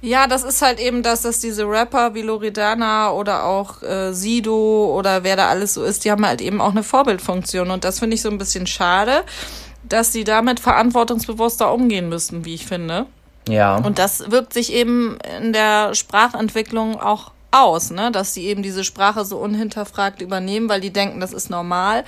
Ja, 0.00 0.28
das 0.28 0.44
ist 0.44 0.62
halt 0.62 0.78
eben 0.78 1.02
das, 1.02 1.22
dass 1.22 1.40
diese 1.40 1.68
Rapper 1.68 2.14
wie 2.14 2.22
Loredana 2.22 3.10
oder 3.10 3.44
auch 3.44 3.82
äh, 3.82 4.12
Sido 4.12 4.94
oder 4.96 5.24
wer 5.24 5.34
da 5.34 5.48
alles 5.48 5.74
so 5.74 5.82
ist, 5.82 6.04
die 6.04 6.10
haben 6.12 6.24
halt 6.24 6.40
eben 6.40 6.60
auch 6.60 6.70
eine 6.70 6.84
Vorbildfunktion. 6.84 7.70
Und 7.70 7.84
das 7.84 7.98
finde 7.98 8.14
ich 8.14 8.22
so 8.22 8.30
ein 8.30 8.38
bisschen 8.38 8.68
schade, 8.68 9.24
dass 9.82 10.12
sie 10.12 10.22
damit 10.22 10.60
verantwortungsbewusster 10.60 11.72
umgehen 11.72 12.08
müssen, 12.08 12.44
wie 12.44 12.54
ich 12.54 12.66
finde. 12.66 13.06
Ja. 13.48 13.76
Und 13.76 13.98
das 13.98 14.30
wirkt 14.30 14.52
sich 14.52 14.72
eben 14.72 15.18
in 15.40 15.52
der 15.52 15.94
Sprachentwicklung 15.94 17.00
auch 17.00 17.32
aus, 17.50 17.90
ne? 17.90 18.10
dass 18.10 18.34
sie 18.34 18.46
eben 18.46 18.62
diese 18.62 18.84
Sprache 18.84 19.24
so 19.24 19.38
unhinterfragt 19.38 20.20
übernehmen, 20.20 20.68
weil 20.68 20.80
die 20.80 20.92
denken, 20.92 21.20
das 21.20 21.32
ist 21.32 21.50
normal. 21.50 22.04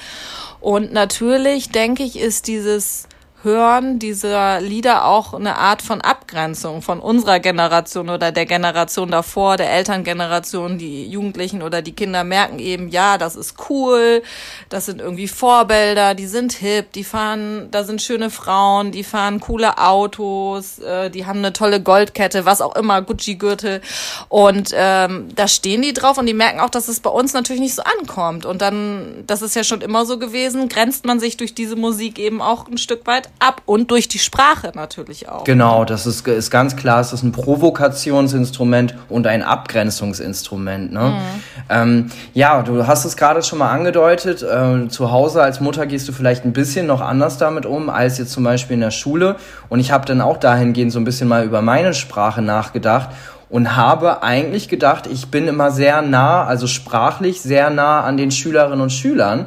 Und 0.60 0.92
natürlich, 0.92 1.70
denke 1.70 2.02
ich, 2.02 2.18
ist 2.18 2.46
dieses 2.46 3.06
Hören 3.42 3.98
dieser 3.98 4.60
Lieder 4.60 5.06
auch 5.06 5.32
eine 5.32 5.56
Art 5.56 5.80
von 5.80 6.02
Abgrenzung 6.02 6.82
von 6.82 7.00
unserer 7.00 7.40
Generation 7.40 8.10
oder 8.10 8.32
der 8.32 8.44
Generation 8.44 9.10
davor, 9.10 9.56
der 9.56 9.72
Elterngeneration, 9.72 10.76
die 10.76 11.06
Jugendlichen 11.06 11.62
oder 11.62 11.80
die 11.80 11.94
Kinder 11.94 12.22
merken 12.22 12.58
eben, 12.58 12.90
ja, 12.90 13.16
das 13.16 13.36
ist 13.36 13.54
cool, 13.70 14.22
das 14.68 14.84
sind 14.84 15.00
irgendwie 15.00 15.26
Vorbilder, 15.26 16.14
die 16.14 16.26
sind 16.26 16.52
hip, 16.52 16.92
die 16.92 17.02
fahren, 17.02 17.68
da 17.70 17.84
sind 17.84 18.02
schöne 18.02 18.28
Frauen, 18.28 18.92
die 18.92 19.04
fahren 19.04 19.40
coole 19.40 19.78
Autos, 19.78 20.78
äh, 20.80 21.08
die 21.08 21.24
haben 21.24 21.38
eine 21.38 21.54
tolle 21.54 21.80
Goldkette, 21.80 22.44
was 22.44 22.60
auch 22.60 22.76
immer, 22.76 23.00
Gucci-Gürtel. 23.00 23.80
Und 24.28 24.74
ähm, 24.74 25.28
da 25.34 25.48
stehen 25.48 25.80
die 25.80 25.94
drauf 25.94 26.18
und 26.18 26.26
die 26.26 26.34
merken 26.34 26.60
auch, 26.60 26.68
dass 26.68 26.88
es 26.88 27.00
bei 27.00 27.10
uns 27.10 27.32
natürlich 27.32 27.62
nicht 27.62 27.74
so 27.74 27.82
ankommt. 28.00 28.44
Und 28.44 28.60
dann, 28.60 29.24
das 29.26 29.40
ist 29.40 29.56
ja 29.56 29.64
schon 29.64 29.80
immer 29.80 30.04
so 30.04 30.18
gewesen, 30.18 30.68
grenzt 30.68 31.06
man 31.06 31.20
sich 31.20 31.38
durch 31.38 31.54
diese 31.54 31.76
Musik 31.76 32.18
eben 32.18 32.42
auch 32.42 32.68
ein 32.68 32.76
Stück 32.76 33.06
weit 33.06 33.29
ab 33.38 33.62
und 33.66 33.90
durch 33.90 34.08
die 34.08 34.18
Sprache 34.18 34.72
natürlich 34.74 35.28
auch. 35.28 35.44
Genau, 35.44 35.84
das 35.84 36.06
ist, 36.06 36.26
ist 36.28 36.50
ganz 36.50 36.76
klar, 36.76 37.00
es 37.00 37.12
ist 37.12 37.22
ein 37.22 37.32
Provokationsinstrument 37.32 38.94
und 39.08 39.26
ein 39.26 39.42
Abgrenzungsinstrument. 39.42 40.92
Ne? 40.92 41.00
Mhm. 41.00 41.42
Ähm, 41.68 42.10
ja, 42.34 42.62
du 42.62 42.86
hast 42.86 43.04
es 43.04 43.16
gerade 43.16 43.42
schon 43.42 43.58
mal 43.58 43.70
angedeutet, 43.70 44.42
äh, 44.42 44.88
zu 44.88 45.10
Hause 45.10 45.42
als 45.42 45.60
Mutter 45.60 45.86
gehst 45.86 46.08
du 46.08 46.12
vielleicht 46.12 46.44
ein 46.44 46.52
bisschen 46.52 46.86
noch 46.86 47.00
anders 47.00 47.38
damit 47.38 47.66
um, 47.66 47.88
als 47.88 48.18
jetzt 48.18 48.32
zum 48.32 48.44
Beispiel 48.44 48.74
in 48.74 48.80
der 48.80 48.90
Schule. 48.90 49.36
Und 49.68 49.80
ich 49.80 49.90
habe 49.90 50.04
dann 50.04 50.20
auch 50.20 50.36
dahingehend 50.36 50.92
so 50.92 50.98
ein 50.98 51.04
bisschen 51.04 51.28
mal 51.28 51.44
über 51.44 51.62
meine 51.62 51.94
Sprache 51.94 52.42
nachgedacht 52.42 53.10
und 53.50 53.76
habe 53.76 54.22
eigentlich 54.22 54.68
gedacht, 54.68 55.08
ich 55.08 55.30
bin 55.30 55.48
immer 55.48 55.70
sehr 55.70 56.02
nah, 56.02 56.44
also 56.44 56.66
sprachlich 56.66 57.40
sehr 57.42 57.70
nah 57.70 58.02
an 58.02 58.16
den 58.16 58.30
Schülerinnen 58.30 58.80
und 58.80 58.90
Schülern. 58.92 59.46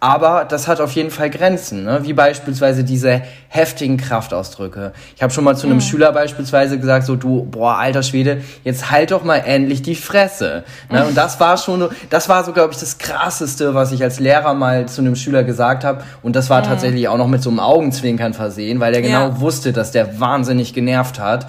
Aber 0.00 0.44
das 0.44 0.68
hat 0.68 0.80
auf 0.80 0.92
jeden 0.92 1.10
Fall 1.10 1.28
Grenzen, 1.28 1.82
ne? 1.82 2.00
wie 2.04 2.12
beispielsweise 2.12 2.84
diese 2.84 3.22
heftigen 3.48 3.96
Kraftausdrücke. 3.96 4.92
Ich 5.16 5.22
habe 5.22 5.32
schon 5.32 5.42
mal 5.42 5.56
zu 5.56 5.66
einem 5.66 5.78
mhm. 5.78 5.80
Schüler 5.80 6.12
beispielsweise 6.12 6.78
gesagt, 6.78 7.04
so 7.04 7.16
du, 7.16 7.44
boah, 7.50 7.78
alter 7.78 8.04
Schwede, 8.04 8.42
jetzt 8.62 8.92
halt 8.92 9.10
doch 9.10 9.24
mal 9.24 9.38
endlich 9.38 9.82
die 9.82 9.96
Fresse. 9.96 10.62
Ne? 10.88 11.04
Und 11.04 11.16
das 11.16 11.40
war 11.40 11.56
schon, 11.56 11.88
das 12.10 12.28
war 12.28 12.44
so, 12.44 12.52
glaube 12.52 12.72
ich, 12.72 12.78
das 12.78 12.98
Krasseste, 12.98 13.74
was 13.74 13.90
ich 13.90 14.00
als 14.04 14.20
Lehrer 14.20 14.54
mal 14.54 14.86
zu 14.86 15.00
einem 15.00 15.16
Schüler 15.16 15.42
gesagt 15.42 15.82
habe. 15.82 16.04
Und 16.22 16.36
das 16.36 16.48
war 16.48 16.60
mhm. 16.60 16.66
tatsächlich 16.66 17.08
auch 17.08 17.18
noch 17.18 17.26
mit 17.26 17.42
so 17.42 17.50
einem 17.50 17.58
Augenzwinkern 17.58 18.34
versehen, 18.34 18.78
weil 18.78 18.94
er 18.94 19.02
genau 19.02 19.28
ja. 19.30 19.40
wusste, 19.40 19.72
dass 19.72 19.90
der 19.90 20.20
wahnsinnig 20.20 20.74
genervt 20.74 21.18
hat. 21.18 21.48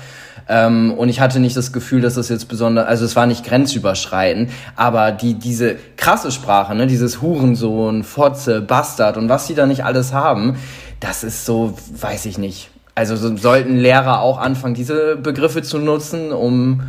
Ähm, 0.50 0.94
und 0.98 1.10
ich 1.10 1.22
hatte 1.22 1.40
nicht 1.40 1.56
das 1.56 1.72
Gefühl, 1.72 2.02
dass 2.02 2.16
das 2.16 2.28
jetzt 2.28 2.50
besonders, 2.50 2.88
also 2.88 3.06
es 3.06 3.16
war 3.16 3.28
nicht 3.28 3.46
grenzüberschreitend, 3.46 4.50
aber 4.76 5.12
die, 5.12 5.36
diese 5.36 5.76
krasse 5.96 6.32
Sprache, 6.32 6.74
ne, 6.74 6.88
dieses 6.88 7.22
Hurensohn, 7.22 8.04
Fotze, 8.04 8.60
Bastard 8.60 9.18
und 9.18 9.30
was 9.30 9.46
die 9.46 9.54
da 9.54 9.68
nicht 9.68 9.86
alles 9.86 10.12
haben, 10.12 10.58
das 11.00 11.24
ist 11.24 11.46
so, 11.46 11.78
weiß 11.94 12.26
ich 12.26 12.40
nicht. 12.40 12.72
Also 12.96 13.16
so, 13.16 13.38
sollten 13.38 13.78
Lehrer 13.78 14.22
auch 14.22 14.40
anfangen, 14.40 14.74
diese 14.74 15.16
Begriffe 15.18 15.62
zu 15.62 15.78
nutzen, 15.78 16.32
um 16.34 16.82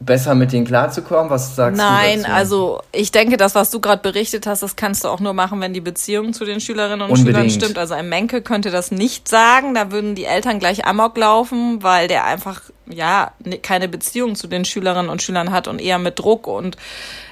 besser 0.00 0.34
mit 0.34 0.52
denen 0.52 0.66
klarzukommen? 0.66 1.30
Was 1.30 1.56
sagst 1.56 1.78
Nein, 1.78 1.88
du 1.88 2.22
dazu? 2.22 2.28
Nein, 2.28 2.32
also 2.32 2.82
ich 2.92 3.12
denke, 3.12 3.36
das, 3.36 3.54
was 3.54 3.70
du 3.70 3.80
gerade 3.80 4.02
berichtet 4.02 4.46
hast, 4.46 4.62
das 4.62 4.76
kannst 4.76 5.04
du 5.04 5.08
auch 5.08 5.20
nur 5.20 5.34
machen, 5.34 5.60
wenn 5.60 5.72
die 5.72 5.80
Beziehung 5.80 6.32
zu 6.32 6.44
den 6.44 6.60
Schülerinnen 6.60 7.02
und 7.02 7.10
Unbedingt. 7.10 7.36
Schülern 7.36 7.50
stimmt. 7.50 7.78
Also 7.78 7.94
ein 7.94 8.08
Menke 8.08 8.42
könnte 8.42 8.70
das 8.70 8.90
nicht 8.90 9.28
sagen. 9.28 9.74
Da 9.74 9.92
würden 9.92 10.14
die 10.14 10.24
Eltern 10.24 10.58
gleich 10.58 10.86
amok 10.86 11.16
laufen, 11.16 11.82
weil 11.82 12.08
der 12.08 12.24
einfach 12.24 12.62
ja 12.92 13.32
keine 13.62 13.88
Beziehung 13.88 14.34
zu 14.34 14.46
den 14.46 14.64
Schülerinnen 14.64 15.10
und 15.10 15.22
Schülern 15.22 15.50
hat 15.50 15.68
und 15.68 15.80
eher 15.80 15.98
mit 15.98 16.18
Druck 16.18 16.46
und 16.46 16.76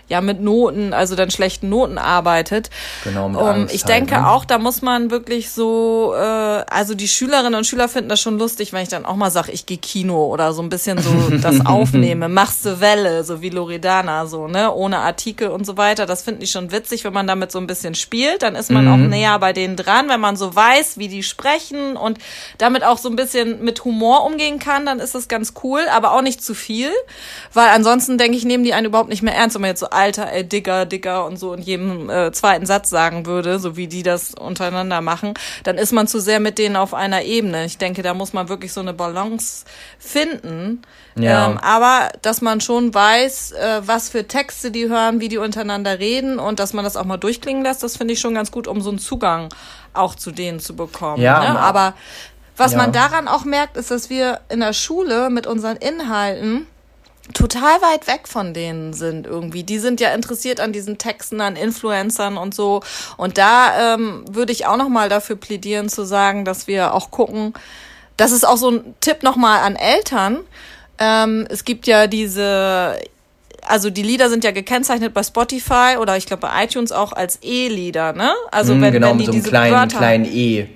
ja 0.08 0.20
mit 0.20 0.40
Noten, 0.40 0.92
also 0.92 1.14
dann 1.14 1.30
schlechten 1.30 1.68
Noten 1.68 1.98
arbeitet. 1.98 2.70
Genau, 3.04 3.28
mit 3.28 3.40
um, 3.40 3.46
Angst 3.46 3.74
ich 3.74 3.84
halt, 3.84 3.94
denke 3.94 4.14
ne? 4.14 4.28
auch, 4.28 4.44
da 4.44 4.58
muss 4.58 4.82
man 4.82 5.10
wirklich 5.10 5.50
so, 5.50 6.14
äh, 6.16 6.18
also 6.18 6.94
die 6.94 7.08
Schülerinnen 7.08 7.54
und 7.54 7.66
Schüler 7.66 7.88
finden 7.88 8.08
das 8.08 8.20
schon 8.20 8.38
lustig, 8.38 8.72
wenn 8.72 8.82
ich 8.82 8.88
dann 8.88 9.04
auch 9.04 9.16
mal 9.16 9.30
sage, 9.30 9.52
ich 9.52 9.66
gehe 9.66 9.78
Kino 9.78 10.26
oder 10.26 10.52
so 10.52 10.62
ein 10.62 10.70
bisschen 10.70 10.98
so 10.98 11.10
das 11.42 11.64
aufnehme, 11.64 12.28
machst 12.28 12.64
du 12.64 12.80
Welle, 12.80 13.22
so 13.24 13.42
wie 13.42 13.50
Loredana, 13.50 14.26
so, 14.26 14.48
ne, 14.48 14.72
ohne 14.72 14.98
Artikel 14.98 15.48
und 15.48 15.66
so 15.66 15.76
weiter. 15.76 16.06
Das 16.06 16.22
finden 16.22 16.40
die 16.40 16.46
schon 16.46 16.72
witzig, 16.72 17.04
wenn 17.04 17.12
man 17.12 17.26
damit 17.26 17.52
so 17.52 17.58
ein 17.58 17.66
bisschen 17.66 17.94
spielt, 17.94 18.42
dann 18.42 18.54
ist 18.54 18.70
man 18.70 18.86
mhm. 18.86 18.92
auch 18.92 19.08
näher 19.08 19.38
bei 19.38 19.52
denen 19.52 19.76
dran, 19.76 20.08
wenn 20.08 20.20
man 20.20 20.36
so 20.36 20.54
weiß, 20.54 20.98
wie 20.98 21.08
die 21.08 21.22
sprechen 21.22 21.96
und 21.96 22.18
damit 22.56 22.82
auch 22.82 22.98
so 22.98 23.10
ein 23.10 23.16
bisschen 23.16 23.62
mit 23.62 23.84
Humor 23.84 24.24
umgehen 24.24 24.58
kann, 24.58 24.86
dann 24.86 25.00
ist 25.00 25.14
das 25.14 25.28
ganz 25.28 25.47
cool, 25.62 25.82
aber 25.90 26.12
auch 26.12 26.22
nicht 26.22 26.42
zu 26.42 26.54
viel, 26.54 26.90
weil 27.52 27.68
ansonsten 27.68 28.18
denke 28.18 28.36
ich, 28.36 28.44
nehmen 28.44 28.64
die 28.64 28.74
einen 28.74 28.86
überhaupt 28.86 29.08
nicht 29.08 29.22
mehr 29.22 29.34
ernst, 29.34 29.54
wenn 29.54 29.62
man 29.62 29.70
jetzt 29.70 29.80
so 29.80 29.90
Alter, 29.90 30.30
ey, 30.32 30.44
Digger, 30.44 30.86
Digger 30.86 31.26
und 31.26 31.38
so 31.38 31.52
in 31.52 31.62
jedem 31.62 32.10
äh, 32.10 32.32
zweiten 32.32 32.66
Satz 32.66 32.90
sagen 32.90 33.26
würde, 33.26 33.58
so 33.58 33.76
wie 33.76 33.86
die 33.86 34.02
das 34.02 34.34
untereinander 34.34 35.00
machen, 35.00 35.34
dann 35.64 35.76
ist 35.76 35.92
man 35.92 36.06
zu 36.06 36.20
sehr 36.20 36.40
mit 36.40 36.58
denen 36.58 36.76
auf 36.76 36.94
einer 36.94 37.22
Ebene. 37.22 37.64
Ich 37.64 37.78
denke, 37.78 38.02
da 38.02 38.14
muss 38.14 38.32
man 38.32 38.48
wirklich 38.48 38.72
so 38.72 38.80
eine 38.80 38.92
Balance 38.92 39.64
finden. 39.98 40.82
Ja. 41.16 41.50
Ähm, 41.50 41.58
aber 41.58 42.10
dass 42.22 42.40
man 42.40 42.60
schon 42.60 42.94
weiß, 42.94 43.52
äh, 43.52 43.82
was 43.84 44.08
für 44.08 44.26
Texte 44.26 44.70
die 44.70 44.88
hören, 44.88 45.20
wie 45.20 45.28
die 45.28 45.38
untereinander 45.38 45.98
reden 45.98 46.38
und 46.38 46.60
dass 46.60 46.72
man 46.72 46.84
das 46.84 46.96
auch 46.96 47.04
mal 47.04 47.16
durchklingen 47.16 47.62
lässt, 47.62 47.82
das 47.82 47.96
finde 47.96 48.14
ich 48.14 48.20
schon 48.20 48.34
ganz 48.34 48.50
gut, 48.50 48.68
um 48.68 48.80
so 48.80 48.90
einen 48.90 48.98
Zugang 48.98 49.48
auch 49.94 50.14
zu 50.14 50.30
denen 50.30 50.60
zu 50.60 50.76
bekommen. 50.76 51.22
Ja, 51.22 51.40
ne? 51.40 51.58
aber 51.58 51.94
was 52.58 52.72
ja. 52.72 52.78
man 52.78 52.92
daran 52.92 53.28
auch 53.28 53.44
merkt, 53.44 53.76
ist, 53.76 53.90
dass 53.90 54.10
wir 54.10 54.40
in 54.48 54.60
der 54.60 54.72
Schule 54.72 55.30
mit 55.30 55.46
unseren 55.46 55.76
Inhalten 55.76 56.66
total 57.34 57.80
weit 57.82 58.06
weg 58.06 58.26
von 58.26 58.54
denen 58.54 58.92
sind 58.92 59.26
irgendwie. 59.26 59.62
Die 59.62 59.78
sind 59.78 60.00
ja 60.00 60.12
interessiert 60.14 60.60
an 60.60 60.72
diesen 60.72 60.98
Texten, 60.98 61.40
an 61.40 61.56
Influencern 61.56 62.36
und 62.36 62.54
so. 62.54 62.82
Und 63.16 63.38
da 63.38 63.94
ähm, 63.94 64.24
würde 64.30 64.52
ich 64.52 64.66
auch 64.66 64.76
noch 64.76 64.88
mal 64.88 65.08
dafür 65.08 65.36
plädieren 65.36 65.88
zu 65.88 66.04
sagen, 66.04 66.44
dass 66.44 66.66
wir 66.66 66.94
auch 66.94 67.10
gucken. 67.10 67.52
Das 68.16 68.32
ist 68.32 68.46
auch 68.46 68.56
so 68.56 68.70
ein 68.70 68.94
Tipp 69.00 69.22
noch 69.22 69.36
mal 69.36 69.60
an 69.60 69.76
Eltern. 69.76 70.38
Ähm, 70.98 71.46
es 71.50 71.64
gibt 71.64 71.86
ja 71.86 72.06
diese 72.06 72.98
also 73.66 73.90
die 73.90 74.02
Lieder 74.02 74.30
sind 74.30 74.44
ja 74.44 74.50
gekennzeichnet 74.50 75.12
bei 75.12 75.22
Spotify 75.22 75.96
oder 76.00 76.16
ich 76.16 76.26
glaube 76.26 76.40
bei 76.40 76.64
iTunes 76.64 76.90
auch 76.90 77.12
als 77.12 77.38
E-Lieder, 77.42 78.14
ne? 78.14 78.32
Also 78.50 78.74
mm, 78.74 78.80
wenn, 78.80 78.92
genau, 78.92 79.10
wenn 79.10 79.18
die 79.18 79.24
mit 79.24 79.26
so 79.26 79.32
einem 79.32 79.40
diese 79.42 79.50
kleinen, 79.50 79.74
Wörter, 79.74 79.98
kleinen 79.98 80.24
E. 80.24 80.68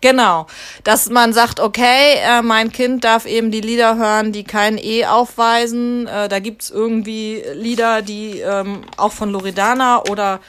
Genau, 0.00 0.46
dass 0.82 1.10
man 1.10 1.34
sagt, 1.34 1.60
okay, 1.60 2.14
äh, 2.24 2.40
mein 2.40 2.72
Kind 2.72 3.04
darf 3.04 3.26
eben 3.26 3.50
die 3.50 3.60
Lieder 3.60 3.96
hören, 3.96 4.32
die 4.32 4.44
kein 4.44 4.78
E 4.78 5.04
aufweisen. 5.04 6.06
Äh, 6.06 6.28
da 6.28 6.38
gibt's 6.38 6.70
irgendwie 6.70 7.42
Lieder, 7.54 8.00
die 8.00 8.38
ähm, 8.40 8.82
auch 8.96 9.12
von 9.12 9.30
Loredana 9.30 10.02
oder 10.10 10.40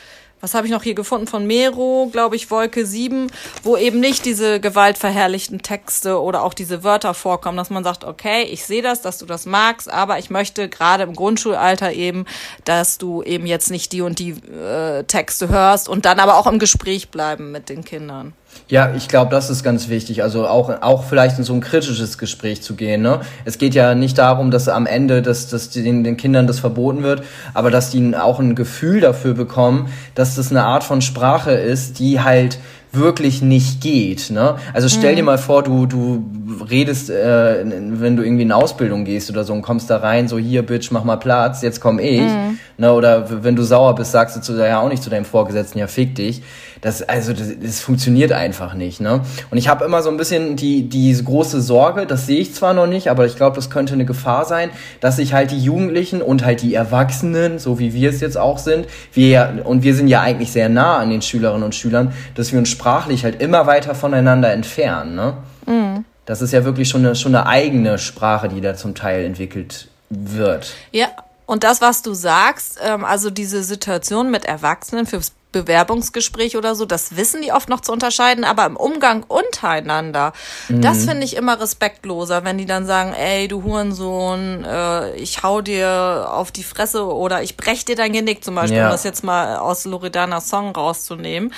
was 0.41 0.55
habe 0.55 0.65
ich 0.65 0.74
noch 0.74 0.81
hier 0.81 0.96
gefunden 0.96 1.27
von 1.27 1.46
Mero, 1.46 2.10
glaube 2.12 2.36
ich, 2.36 2.50
Wolke 2.50 2.86
7, 2.86 3.27
wo 3.62 3.77
eben 3.77 4.00
nicht 4.00 4.25
diese 4.25 4.60
gewaltverherrlichten 4.60 5.62
Texte 5.62 6.20
oder 6.20 6.43
auch 6.43 6.55
diese 6.55 6.84
Wörter 6.84 7.13
vorkommen, 7.13 7.58
dass 7.58 7.70
man 7.70 7.84
sagt, 7.84 8.03
okay, 8.03 8.43
ich 8.43 8.65
sehe 8.65 8.81
das, 8.81 9.01
dass 9.01 9.20
du 9.20 9.27
das 9.27 9.46
magst, 9.46 9.91
aber 9.91 10.17
ich 10.17 10.31
möchte 10.31 10.67
gerade 10.67 11.03
im 11.03 11.13
Grundschulalter 11.13 11.93
eben, 11.93 12.25
dass 12.65 12.98
du 12.98 13.22
eben 13.22 13.46
jetzt 13.46 13.70
nicht 13.70 13.91
die 13.91 14.01
und 14.01 14.17
die 14.17 14.31
äh, 14.31 15.03
Texte 15.03 15.50
hörst 15.50 15.88
und 15.88 16.05
dann 16.05 16.20
aber 16.20 16.38
auch 16.38 16.48
im 16.48 16.58
Gespräch 16.58 17.10
bleiben 17.10 17.51
mit 17.51 17.70
den 17.70 17.86
Kindern. 17.86 18.34
Ja, 18.72 18.93
ich 18.96 19.10
glaube, 19.10 19.31
das 19.31 19.50
ist 19.50 19.63
ganz 19.63 19.89
wichtig. 19.89 20.24
Also 20.24 20.48
auch, 20.48 20.81
auch 20.81 21.03
vielleicht 21.03 21.38
in 21.38 21.43
so 21.43 21.53
ein 21.53 21.60
kritisches 21.60 22.17
Gespräch 22.17 22.62
zu 22.62 22.75
gehen. 22.75 23.01
Ne? 23.01 23.20
Es 23.43 23.58
geht 23.58 23.75
ja 23.75 23.96
nicht 23.96 24.17
darum, 24.17 24.50
dass 24.50 24.70
am 24.70 24.86
Ende 24.86 25.22
dass, 25.22 25.50
dass 25.50 25.70
den, 25.72 26.05
den 26.05 26.15
Kindern 26.15 26.48
das 26.48 26.60
verboten 26.60 27.03
wird, 27.03 27.24
aber 27.53 27.70
dass 27.70 27.91
die 27.91 28.15
auch 28.15 28.39
ein 28.39 28.55
Gefühl 28.55 29.01
dafür 29.01 29.34
bekommen, 29.34 29.89
dass 30.15 30.36
das 30.36 30.51
eine 30.51 30.63
Art 30.63 30.86
von 30.86 31.01
Sprache 31.01 31.51
ist, 31.51 32.00
die 32.00 32.22
halt 32.22 32.60
wirklich 32.93 33.41
nicht 33.41 33.81
geht. 33.81 34.31
Ne? 34.31 34.55
Also 34.74 34.89
stell 34.89 35.13
mhm. 35.13 35.15
dir 35.17 35.24
mal 35.24 35.38
vor, 35.38 35.63
du, 35.63 35.86
du 35.86 36.25
redest, 36.70 37.10
äh, 37.10 37.63
wenn 37.65 38.17
du 38.17 38.24
irgendwie 38.24 38.43
in 38.43 38.51
Ausbildung 38.51 39.05
gehst 39.05 39.29
oder 39.29 39.43
so 39.43 39.53
und 39.53 39.62
kommst 39.62 39.89
da 39.89 39.98
rein, 39.98 40.27
so 40.27 40.38
hier, 40.38 40.62
Bitch, 40.65 40.91
mach 40.91 41.03
mal 41.03 41.17
Platz, 41.17 41.62
jetzt 41.62 41.79
komm 41.79 42.00
ich. 42.00 42.22
Mhm. 42.22 42.60
Ne? 42.77 42.93
Oder 42.93 43.43
wenn 43.43 43.55
du 43.55 43.63
sauer 43.63 43.96
bist, 43.96 44.12
sagst 44.12 44.36
du 44.36 44.41
zu, 44.41 44.53
ja 44.58 44.79
auch 44.79 44.89
nicht 44.89 45.03
zu 45.03 45.10
deinem 45.10 45.25
Vorgesetzten, 45.25 45.79
ja, 45.79 45.88
fick 45.88 46.15
dich. 46.15 46.41
Das, 46.82 47.04
also 47.04 47.32
das, 47.34 47.48
das 47.62 47.80
funktioniert 47.80 48.32
einfach 48.32 48.74
nicht. 48.74 49.02
Ne? 49.02 49.22
Und 49.52 49.58
ich 49.58 49.68
habe 49.68 49.86
immer 49.86 50.02
so 50.02 50.10
ein 50.10 50.18
bisschen 50.18 50.56
die, 50.56 50.90
die 50.90 51.14
große 51.24 51.62
Sorge, 51.62 52.08
das 52.08 52.26
sehe 52.26 52.40
ich 52.40 52.56
zwar 52.56 52.74
noch 52.74 52.88
nicht, 52.88 53.10
aber 53.10 53.28
ich 53.28 53.36
glaube, 53.36 53.56
das 53.56 53.70
könnte 53.70 53.94
eine 53.94 54.06
Gefahr 54.06 54.46
sein, 54.46 54.72
dass 55.00 55.18
sich 55.18 55.34
halt 55.34 55.52
die 55.52 55.60
Jugendlichen 55.60 56.22
und 56.22 56.44
halt 56.44 56.62
die 56.62 56.74
Erwachsenen, 56.74 57.60
so 57.60 57.78
wie 57.78 57.94
wir 57.94 58.10
es 58.10 58.20
jetzt 58.20 58.38
auch 58.38 58.58
sind, 58.58 58.88
wir 59.14 59.62
und 59.64 59.84
wir 59.84 59.94
sind 59.94 60.08
ja 60.08 60.22
eigentlich 60.22 60.52
sehr 60.52 60.70
nah 60.70 60.98
an 60.98 61.12
den 61.12 61.22
Schülerinnen 61.22 61.64
und 61.64 61.76
Schülern, 61.76 62.14
dass 62.36 62.52
wir 62.52 62.60
uns 62.60 62.70
sprachlich 62.70 63.24
halt 63.24 63.42
immer 63.42 63.68
weiter 63.68 63.94
voneinander 63.94 64.52
entfernen. 64.52 65.16
Ne? 65.16 65.38
Mhm. 65.68 66.06
Das 66.26 66.42
ist 66.42 66.52
ja 66.52 66.66
wirklich 66.66 66.90
schon 66.90 67.06
eine, 67.06 67.16
schon 67.16 67.36
eine 67.36 67.46
eigene 67.46 67.98
Sprache, 68.00 68.50
die 68.50 68.62
da 68.62 68.76
zum 68.76 68.96
Teil 68.96 69.26
entwickelt 69.26 69.88
wird. 70.10 70.74
Ja, 70.92 71.08
und 71.46 71.64
das, 71.64 71.82
was 71.82 72.02
du 72.02 72.14
sagst, 72.14 72.80
ähm, 72.82 73.04
also 73.04 73.30
diese 73.30 73.64
Situation 73.64 74.32
mit 74.32 74.46
Erwachsenen 74.46 75.06
fürs 75.06 75.34
Bewerbungsgespräch 75.51 76.58
oder 76.58 76.75
so, 76.75 76.86
das 76.86 77.15
wissen 77.15 77.41
die 77.41 77.51
oft 77.51 77.70
noch 77.70 77.81
zu 77.81 77.91
unterscheiden, 77.91 78.43
aber 78.43 78.65
im 78.65 78.75
Umgang 78.75 79.24
untereinander, 79.24 80.34
mhm. 80.70 80.81
das 80.81 81.05
finde 81.05 81.24
ich 81.25 81.36
immer 81.36 81.60
respektloser, 81.60 82.43
wenn 82.43 82.58
die 82.58 82.65
dann 82.65 82.86
sagen, 82.86 83.13
ey, 83.13 83.48
du 83.48 83.63
Hurensohn, 83.63 84.63
äh, 84.63 85.15
ich 85.15 85.43
hau 85.43 85.62
dir 85.62 86.27
auf 86.31 86.51
die 86.51 86.63
Fresse 86.63 87.05
oder 87.05 87.43
ich 87.43 87.58
brech 87.58 87.86
dir 87.86 87.96
dein 87.96 88.13
Genick, 88.13 88.43
zum 88.43 88.55
Beispiel, 88.55 88.77
ja. 88.77 88.86
um 88.86 88.91
das 88.91 89.03
jetzt 89.03 89.24
mal 89.24 89.58
aus 89.58 89.86
Loredanas 89.86 90.50
Song 90.50 90.75
rauszunehmen. 90.75 91.53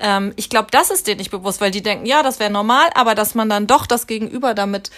Ähm, 0.00 0.32
ich 0.36 0.50
glaube, 0.50 0.68
das 0.70 0.90
ist 0.90 1.06
denen 1.06 1.18
nicht 1.18 1.30
bewusst, 1.30 1.60
weil 1.60 1.70
die 1.70 1.82
denken, 1.82 2.06
ja, 2.06 2.22
das 2.22 2.40
wäre 2.40 2.50
normal, 2.50 2.88
aber 2.94 3.14
dass 3.14 3.34
man 3.34 3.48
dann 3.48 3.66
doch 3.66 3.86
das 3.86 4.06
Gegenüber 4.06 4.54
damit 4.54 4.90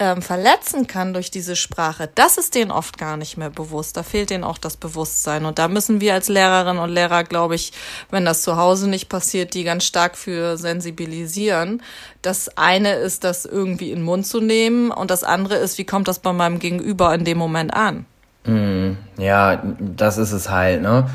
ähm, 0.00 0.22
verletzen 0.22 0.86
kann 0.86 1.12
durch 1.12 1.30
diese 1.30 1.54
Sprache, 1.54 2.08
das 2.14 2.38
ist 2.38 2.54
denen 2.54 2.70
oft 2.70 2.96
gar 2.96 3.18
nicht 3.18 3.36
mehr 3.36 3.50
bewusst. 3.50 3.98
Da 3.98 4.02
fehlt 4.02 4.30
denen 4.30 4.44
auch 4.44 4.56
das 4.56 4.78
Bewusstsein. 4.78 5.44
Und 5.44 5.58
da 5.58 5.68
müssen 5.68 6.00
wir 6.00 6.14
als 6.14 6.28
Lehrerinnen 6.28 6.82
und 6.82 6.88
Lehrer, 6.88 7.22
glaube 7.22 7.54
ich, 7.54 7.72
wenn 8.10 8.24
das 8.24 8.40
zu 8.40 8.56
Hause 8.56 8.88
nicht 8.88 9.10
passiert, 9.10 9.52
die 9.52 9.62
ganz 9.62 9.84
stark 9.84 10.16
für 10.16 10.56
sensibilisieren. 10.56 11.82
Das 12.22 12.56
eine 12.56 12.94
ist, 12.94 13.24
das 13.24 13.44
irgendwie 13.44 13.90
in 13.90 13.98
den 13.98 14.04
Mund 14.04 14.26
zu 14.26 14.40
nehmen 14.40 14.90
und 14.90 15.10
das 15.10 15.22
andere 15.22 15.56
ist, 15.56 15.76
wie 15.76 15.84
kommt 15.84 16.08
das 16.08 16.18
bei 16.18 16.32
meinem 16.32 16.58
Gegenüber 16.58 17.14
in 17.14 17.26
dem 17.26 17.36
Moment 17.36 17.74
an? 17.74 18.06
Mm, 18.46 18.92
ja, 19.18 19.62
das 19.78 20.16
ist 20.16 20.32
es 20.32 20.48
halt, 20.48 20.80
ne? 20.80 21.10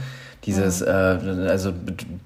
Dieses, 0.45 0.81
mhm. 0.81 0.87
äh, 0.87 1.49
also 1.49 1.73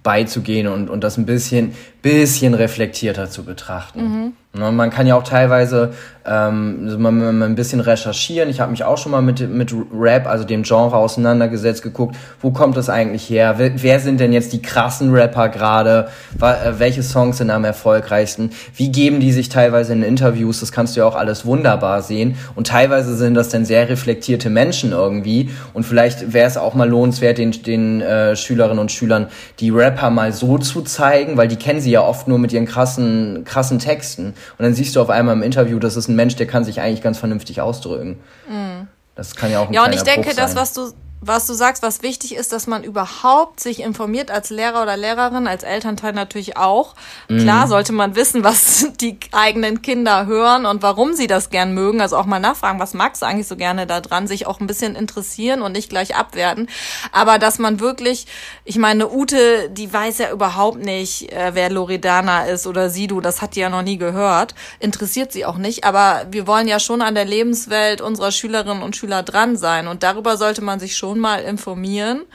beizugehen 0.03 0.67
und, 0.67 0.89
und 0.89 1.05
das 1.05 1.17
ein 1.17 1.25
bisschen, 1.25 1.73
bisschen 2.01 2.53
reflektierter 2.53 3.29
zu 3.29 3.43
betrachten. 3.43 4.01
Mhm. 4.01 4.33
Man 4.75 4.89
kann 4.89 5.05
ja 5.05 5.15
auch 5.15 5.23
teilweise 5.23 5.91
ähm, 6.29 6.81
also 6.85 6.99
mal, 6.99 7.11
mal 7.11 7.43
ein 7.43 7.55
bisschen 7.55 7.79
recherchieren. 7.79 8.49
Ich 8.49 8.59
habe 8.59 8.71
mich 8.71 8.83
auch 8.83 8.97
schon 8.97 9.11
mal 9.11 9.21
mit, 9.21 9.47
mit 9.49 9.73
Rap, 9.93 10.27
also 10.27 10.43
dem 10.43 10.63
Genre 10.63 10.95
auseinandergesetzt, 10.95 11.81
geguckt, 11.81 12.15
wo 12.41 12.51
kommt 12.51 12.77
das 12.77 12.89
eigentlich 12.89 13.29
her? 13.29 13.55
Wer, 13.57 13.81
wer 13.81 13.99
sind 13.99 14.19
denn 14.19 14.31
jetzt 14.31 14.53
die 14.53 14.61
krassen 14.61 15.11
Rapper 15.13 15.49
gerade? 15.49 16.09
Äh, 16.39 16.73
welche 16.77 17.03
Songs 17.03 17.37
sind 17.37 17.49
am 17.49 17.63
erfolgreichsten? 17.63 18.51
Wie 18.75 18.91
geben 18.91 19.19
die 19.19 19.31
sich 19.31 19.49
teilweise 19.49 19.93
in 19.93 20.03
Interviews? 20.03 20.59
Das 20.59 20.71
kannst 20.71 20.95
du 20.95 21.01
ja 21.01 21.07
auch 21.07 21.15
alles 21.15 21.45
wunderbar 21.45 22.03
sehen. 22.03 22.35
Und 22.55 22.67
teilweise 22.67 23.15
sind 23.15 23.33
das 23.33 23.49
dann 23.49 23.65
sehr 23.65 23.89
reflektierte 23.89 24.49
Menschen 24.49 24.91
irgendwie. 24.91 25.49
Und 25.73 25.83
vielleicht 25.83 26.33
wäre 26.33 26.47
es 26.47 26.57
auch 26.57 26.75
mal 26.75 26.87
lohnenswert, 26.87 27.39
den, 27.39 27.51
den 27.51 28.01
äh, 28.01 28.35
Schülerinnen 28.35 28.79
und 28.79 28.91
Schülern 28.91 29.27
die 29.59 29.69
Rapper 29.71 30.09
mal 30.09 30.31
so 30.31 30.57
zu 30.57 30.81
zeigen, 30.81 31.37
weil 31.37 31.47
die 31.47 31.55
kennen 31.55 31.81
sie 31.81 31.88
ja 31.89 32.01
oft 32.01 32.27
nur 32.27 32.39
mit 32.39 32.53
ihren 32.53 32.65
krassen, 32.65 33.43
krassen 33.45 33.79
Texten. 33.79 34.27
Und 34.27 34.35
dann 34.59 34.73
siehst 34.73 34.95
du 34.95 35.01
auf 35.01 35.09
einmal 35.09 35.35
im 35.35 35.43
Interview, 35.43 35.79
das 35.79 35.95
ist 35.95 36.07
ein 36.07 36.15
Mensch, 36.15 36.35
der 36.35 36.47
kann 36.47 36.63
sich 36.63 36.81
eigentlich 36.81 37.01
ganz 37.01 37.17
vernünftig 37.17 37.61
ausdrücken. 37.61 38.19
Mhm. 38.49 38.87
Das 39.15 39.35
kann 39.35 39.51
ja 39.51 39.59
auch 39.59 39.67
ein 39.67 39.73
Ja, 39.73 39.85
und 39.85 39.93
ich 39.93 40.03
denke, 40.03 40.33
das, 40.35 40.55
was 40.55 40.73
du 40.73 40.91
was 41.21 41.45
du 41.45 41.53
sagst, 41.53 41.83
was 41.83 42.01
wichtig 42.01 42.35
ist, 42.35 42.53
dass 42.53 42.65
man 42.65 42.83
überhaupt 42.83 43.59
sich 43.59 43.81
informiert 43.81 44.31
als 44.31 44.49
Lehrer 44.49 44.81
oder 44.81 44.95
Lehrerin, 44.95 45.47
als 45.47 45.63
Elternteil 45.63 46.13
natürlich 46.13 46.55
auch. 46.55 46.95
Mhm. 47.27 47.39
Klar 47.41 47.67
sollte 47.67 47.91
man 47.91 48.15
wissen, 48.15 48.43
was 48.43 48.87
die 49.01 49.19
eigenen 49.31 49.81
Kinder 49.81 50.25
hören 50.25 50.65
und 50.65 50.81
warum 50.81 51.13
sie 51.13 51.27
das 51.27 51.49
gern 51.49 51.73
mögen. 51.73 51.99
Also 51.99 52.15
auch 52.15 52.25
mal 52.25 52.39
nachfragen, 52.39 52.79
was 52.79 52.93
magst 52.93 53.21
du 53.21 53.25
eigentlich 53.25 53.47
so 53.47 53.57
gerne 53.57 53.85
da 53.85 53.99
dran, 53.99 54.27
sich 54.27 54.47
auch 54.47 54.61
ein 54.61 54.67
bisschen 54.67 54.95
interessieren 54.95 55.61
und 55.61 55.73
nicht 55.73 55.89
gleich 55.89 56.15
abwerten. 56.15 56.69
Aber 57.11 57.37
dass 57.37 57.59
man 57.59 57.81
wirklich, 57.81 58.25
ich 58.63 58.77
meine, 58.77 59.09
Ute, 59.11 59.69
die 59.69 59.91
weiß 59.91 60.19
ja 60.19 60.31
überhaupt 60.31 60.79
nicht, 60.79 61.33
äh, 61.33 61.51
wer 61.53 61.69
Loredana 61.69 62.45
ist 62.45 62.65
oder 62.65 62.89
Sidu, 62.89 63.19
das 63.19 63.41
hat 63.41 63.55
die 63.55 63.59
ja 63.59 63.69
noch 63.69 63.81
nie 63.81 63.97
gehört. 63.97 64.55
Interessiert 64.79 65.33
sie 65.33 65.45
auch 65.45 65.57
nicht. 65.57 65.83
Aber 65.83 66.27
wir 66.31 66.47
wollen 66.47 66.67
ja 66.67 66.79
schon 66.79 67.01
an 67.01 67.15
der 67.15 67.25
Lebenswelt 67.25 67.99
unserer 67.99 68.31
Schülerinnen 68.31 68.83
und 68.83 68.95
Schüler 68.95 69.23
dran 69.23 69.57
sein. 69.57 69.87
Und 69.87 70.03
darüber 70.03 70.37
sollte 70.37 70.61
man 70.61 70.79
sich 70.79 70.95
schon 70.95 71.08
schon 71.09 71.19
mal 71.19 71.41
informieren 71.41 72.25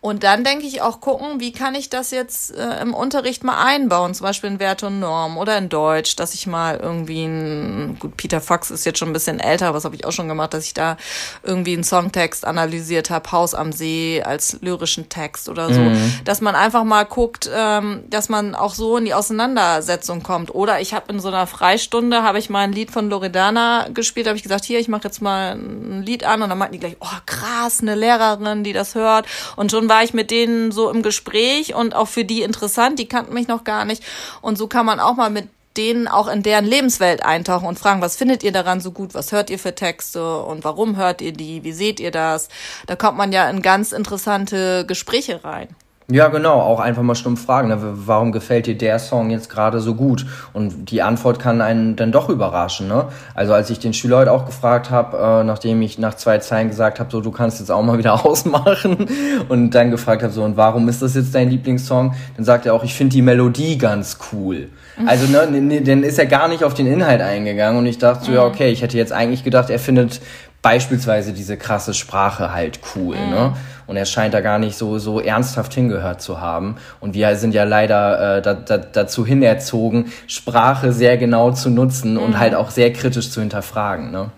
und 0.00 0.22
dann 0.22 0.44
denke 0.44 0.64
ich 0.64 0.80
auch 0.80 1.00
gucken, 1.00 1.40
wie 1.40 1.50
kann 1.50 1.74
ich 1.74 1.90
das 1.90 2.12
jetzt 2.12 2.54
äh, 2.54 2.80
im 2.80 2.94
Unterricht 2.94 3.42
mal 3.42 3.64
einbauen, 3.64 4.14
zum 4.14 4.26
Beispiel 4.26 4.48
in 4.48 4.60
Wert 4.60 4.84
und 4.84 5.00
Norm 5.00 5.36
oder 5.36 5.58
in 5.58 5.68
Deutsch, 5.68 6.14
dass 6.14 6.34
ich 6.34 6.46
mal 6.46 6.76
irgendwie 6.76 7.24
ein, 7.24 7.96
gut, 7.98 8.16
Peter 8.16 8.40
Fox 8.40 8.70
ist 8.70 8.86
jetzt 8.86 9.00
schon 9.00 9.08
ein 9.08 9.12
bisschen 9.12 9.40
älter, 9.40 9.74
was 9.74 9.84
habe 9.84 9.96
ich 9.96 10.04
auch 10.04 10.12
schon 10.12 10.28
gemacht, 10.28 10.54
dass 10.54 10.64
ich 10.64 10.72
da 10.72 10.96
irgendwie 11.42 11.72
einen 11.72 11.82
Songtext 11.82 12.44
analysiert 12.44 13.10
habe, 13.10 13.32
Haus 13.32 13.56
am 13.56 13.72
See 13.72 14.22
als 14.24 14.58
lyrischen 14.60 15.08
Text 15.08 15.48
oder 15.48 15.72
so, 15.74 15.80
mhm. 15.80 16.12
dass 16.24 16.40
man 16.40 16.54
einfach 16.54 16.84
mal 16.84 17.04
guckt, 17.04 17.50
ähm, 17.52 18.04
dass 18.08 18.28
man 18.28 18.54
auch 18.54 18.74
so 18.74 18.98
in 18.98 19.04
die 19.04 19.14
Auseinandersetzung 19.14 20.22
kommt. 20.22 20.54
Oder 20.54 20.80
ich 20.80 20.94
habe 20.94 21.12
in 21.12 21.18
so 21.18 21.26
einer 21.26 21.48
Freistunde, 21.48 22.22
habe 22.22 22.38
ich 22.38 22.50
mal 22.50 22.60
ein 22.60 22.72
Lied 22.72 22.92
von 22.92 23.10
Loredana 23.10 23.88
gespielt, 23.92 24.28
habe 24.28 24.36
ich 24.36 24.44
gesagt, 24.44 24.64
hier, 24.64 24.78
ich 24.78 24.86
mache 24.86 25.04
jetzt 25.04 25.20
mal 25.20 25.56
ein 25.56 26.04
Lied 26.04 26.22
an 26.22 26.42
und 26.42 26.50
dann 26.50 26.58
meinten 26.58 26.74
die 26.74 26.78
gleich, 26.78 26.96
oh 27.00 27.06
krass, 27.26 27.80
eine 27.80 27.96
Lehrerin, 27.96 28.62
die 28.62 28.72
das 28.72 28.94
hört 28.94 29.26
und 29.56 29.72
schon 29.72 29.87
war 29.88 30.02
ich 30.04 30.14
mit 30.14 30.30
denen 30.30 30.72
so 30.72 30.90
im 30.90 31.02
Gespräch 31.02 31.74
und 31.74 31.94
auch 31.94 32.08
für 32.08 32.24
die 32.24 32.42
interessant, 32.42 32.98
die 32.98 33.08
kannten 33.08 33.34
mich 33.34 33.48
noch 33.48 33.64
gar 33.64 33.84
nicht. 33.84 34.02
Und 34.40 34.58
so 34.58 34.66
kann 34.66 34.86
man 34.86 35.00
auch 35.00 35.16
mal 35.16 35.30
mit 35.30 35.48
denen 35.76 36.08
auch 36.08 36.28
in 36.28 36.42
deren 36.42 36.64
Lebenswelt 36.64 37.24
eintauchen 37.24 37.66
und 37.66 37.78
fragen, 37.78 38.02
was 38.02 38.16
findet 38.16 38.42
ihr 38.42 38.52
daran 38.52 38.80
so 38.80 38.90
gut, 38.90 39.14
was 39.14 39.32
hört 39.32 39.48
ihr 39.48 39.58
für 39.58 39.74
Texte 39.74 40.42
und 40.42 40.64
warum 40.64 40.96
hört 40.96 41.20
ihr 41.20 41.32
die, 41.32 41.62
wie 41.62 41.72
seht 41.72 42.00
ihr 42.00 42.10
das? 42.10 42.48
Da 42.86 42.96
kommt 42.96 43.16
man 43.16 43.32
ja 43.32 43.48
in 43.48 43.62
ganz 43.62 43.92
interessante 43.92 44.84
Gespräche 44.86 45.44
rein. 45.44 45.68
Ja, 46.10 46.28
genau, 46.28 46.54
auch 46.54 46.80
einfach 46.80 47.02
mal 47.02 47.14
stumpf 47.14 47.44
fragen, 47.44 47.68
ne? 47.68 47.76
warum 47.82 48.32
gefällt 48.32 48.66
dir 48.66 48.78
der 48.78 48.98
Song 48.98 49.28
jetzt 49.28 49.50
gerade 49.50 49.78
so 49.78 49.94
gut? 49.94 50.24
Und 50.54 50.90
die 50.90 51.02
Antwort 51.02 51.38
kann 51.38 51.60
einen 51.60 51.96
dann 51.96 52.12
doch 52.12 52.30
überraschen. 52.30 52.88
Ne? 52.88 53.08
Also 53.34 53.52
als 53.52 53.68
ich 53.68 53.78
den 53.78 53.92
Schüler 53.92 54.16
heute 54.16 54.32
auch 54.32 54.46
gefragt 54.46 54.90
habe, 54.90 55.18
äh, 55.18 55.44
nachdem 55.44 55.82
ich 55.82 55.98
nach 55.98 56.14
zwei 56.14 56.38
Zeilen 56.38 56.68
gesagt 56.68 56.98
habe, 56.98 57.10
so 57.10 57.20
du 57.20 57.30
kannst 57.30 57.60
jetzt 57.60 57.70
auch 57.70 57.82
mal 57.82 57.98
wieder 57.98 58.24
ausmachen 58.24 59.06
und 59.50 59.72
dann 59.72 59.90
gefragt 59.90 60.22
habe, 60.22 60.32
so 60.32 60.44
und 60.44 60.56
warum 60.56 60.88
ist 60.88 61.02
das 61.02 61.14
jetzt 61.14 61.34
dein 61.34 61.50
Lieblingssong? 61.50 62.14
Dann 62.36 62.44
sagt 62.46 62.64
er 62.64 62.72
auch, 62.72 62.84
ich 62.84 62.94
finde 62.94 63.12
die 63.12 63.20
Melodie 63.20 63.76
ganz 63.76 64.16
cool. 64.32 64.70
Also 65.04 65.26
ne, 65.26 65.60
ne, 65.60 65.82
dann 65.82 66.02
ist 66.02 66.18
er 66.18 66.26
gar 66.26 66.48
nicht 66.48 66.64
auf 66.64 66.72
den 66.72 66.86
Inhalt 66.86 67.20
eingegangen 67.20 67.78
und 67.78 67.86
ich 67.86 67.98
dachte 67.98 68.24
so, 68.24 68.32
ja 68.32 68.44
mhm. 68.44 68.50
okay, 68.50 68.70
ich 68.70 68.80
hätte 68.80 68.96
jetzt 68.96 69.12
eigentlich 69.12 69.44
gedacht, 69.44 69.68
er 69.68 69.78
findet 69.78 70.22
beispielsweise 70.62 71.32
diese 71.32 71.56
krasse 71.56 71.94
Sprache 71.94 72.52
halt 72.52 72.80
cool, 72.94 73.16
mhm. 73.16 73.30
ne? 73.30 73.56
Und 73.86 73.96
er 73.96 74.04
scheint 74.04 74.34
da 74.34 74.42
gar 74.42 74.58
nicht 74.58 74.76
so, 74.76 74.98
so 74.98 75.18
ernsthaft 75.18 75.72
hingehört 75.72 76.20
zu 76.20 76.42
haben. 76.42 76.76
Und 77.00 77.14
wir 77.14 77.36
sind 77.36 77.54
ja 77.54 77.64
leider 77.64 78.36
äh, 78.36 78.42
da, 78.42 78.52
da, 78.52 78.76
dazu 78.76 79.24
hinerzogen, 79.24 80.12
Sprache 80.26 80.92
sehr 80.92 81.16
genau 81.16 81.52
zu 81.52 81.70
nutzen 81.70 82.14
mhm. 82.14 82.18
und 82.18 82.38
halt 82.38 82.54
auch 82.54 82.70
sehr 82.70 82.92
kritisch 82.92 83.30
zu 83.30 83.40
hinterfragen, 83.40 84.10
ne? 84.10 84.30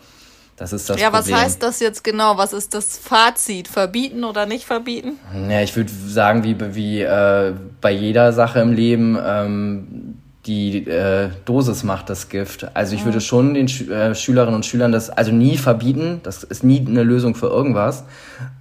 Das 0.60 0.74
ist 0.74 0.90
das 0.90 1.00
ja, 1.00 1.08
Problem. 1.08 1.34
was 1.34 1.42
heißt 1.42 1.62
das 1.62 1.80
jetzt 1.80 2.04
genau? 2.04 2.36
Was 2.36 2.52
ist 2.52 2.74
das 2.74 2.98
Fazit? 2.98 3.66
Verbieten 3.66 4.24
oder 4.24 4.44
nicht 4.44 4.66
verbieten? 4.66 5.18
Ja, 5.48 5.62
ich 5.62 5.74
würde 5.74 5.90
sagen, 5.90 6.44
wie, 6.44 6.74
wie 6.74 7.00
äh, 7.00 7.54
bei 7.80 7.90
jeder 7.90 8.34
Sache 8.34 8.60
im 8.60 8.74
Leben, 8.74 9.18
ähm, 9.24 10.19
die 10.46 10.86
äh, 10.86 11.28
Dosis 11.44 11.84
macht 11.84 12.08
das 12.08 12.30
Gift. 12.30 12.74
Also 12.74 12.94
ich 12.94 13.04
würde 13.04 13.20
schon 13.20 13.52
den 13.52 13.68
Schü 13.68 13.92
äh, 13.92 14.14
Schülerinnen 14.14 14.54
und 14.54 14.64
Schülern 14.64 14.90
das 14.90 15.10
also 15.10 15.32
nie 15.32 15.58
verbieten, 15.58 16.20
das 16.22 16.44
ist 16.44 16.64
nie 16.64 16.84
eine 16.86 17.02
Lösung 17.02 17.34
für 17.34 17.48
irgendwas, 17.48 18.04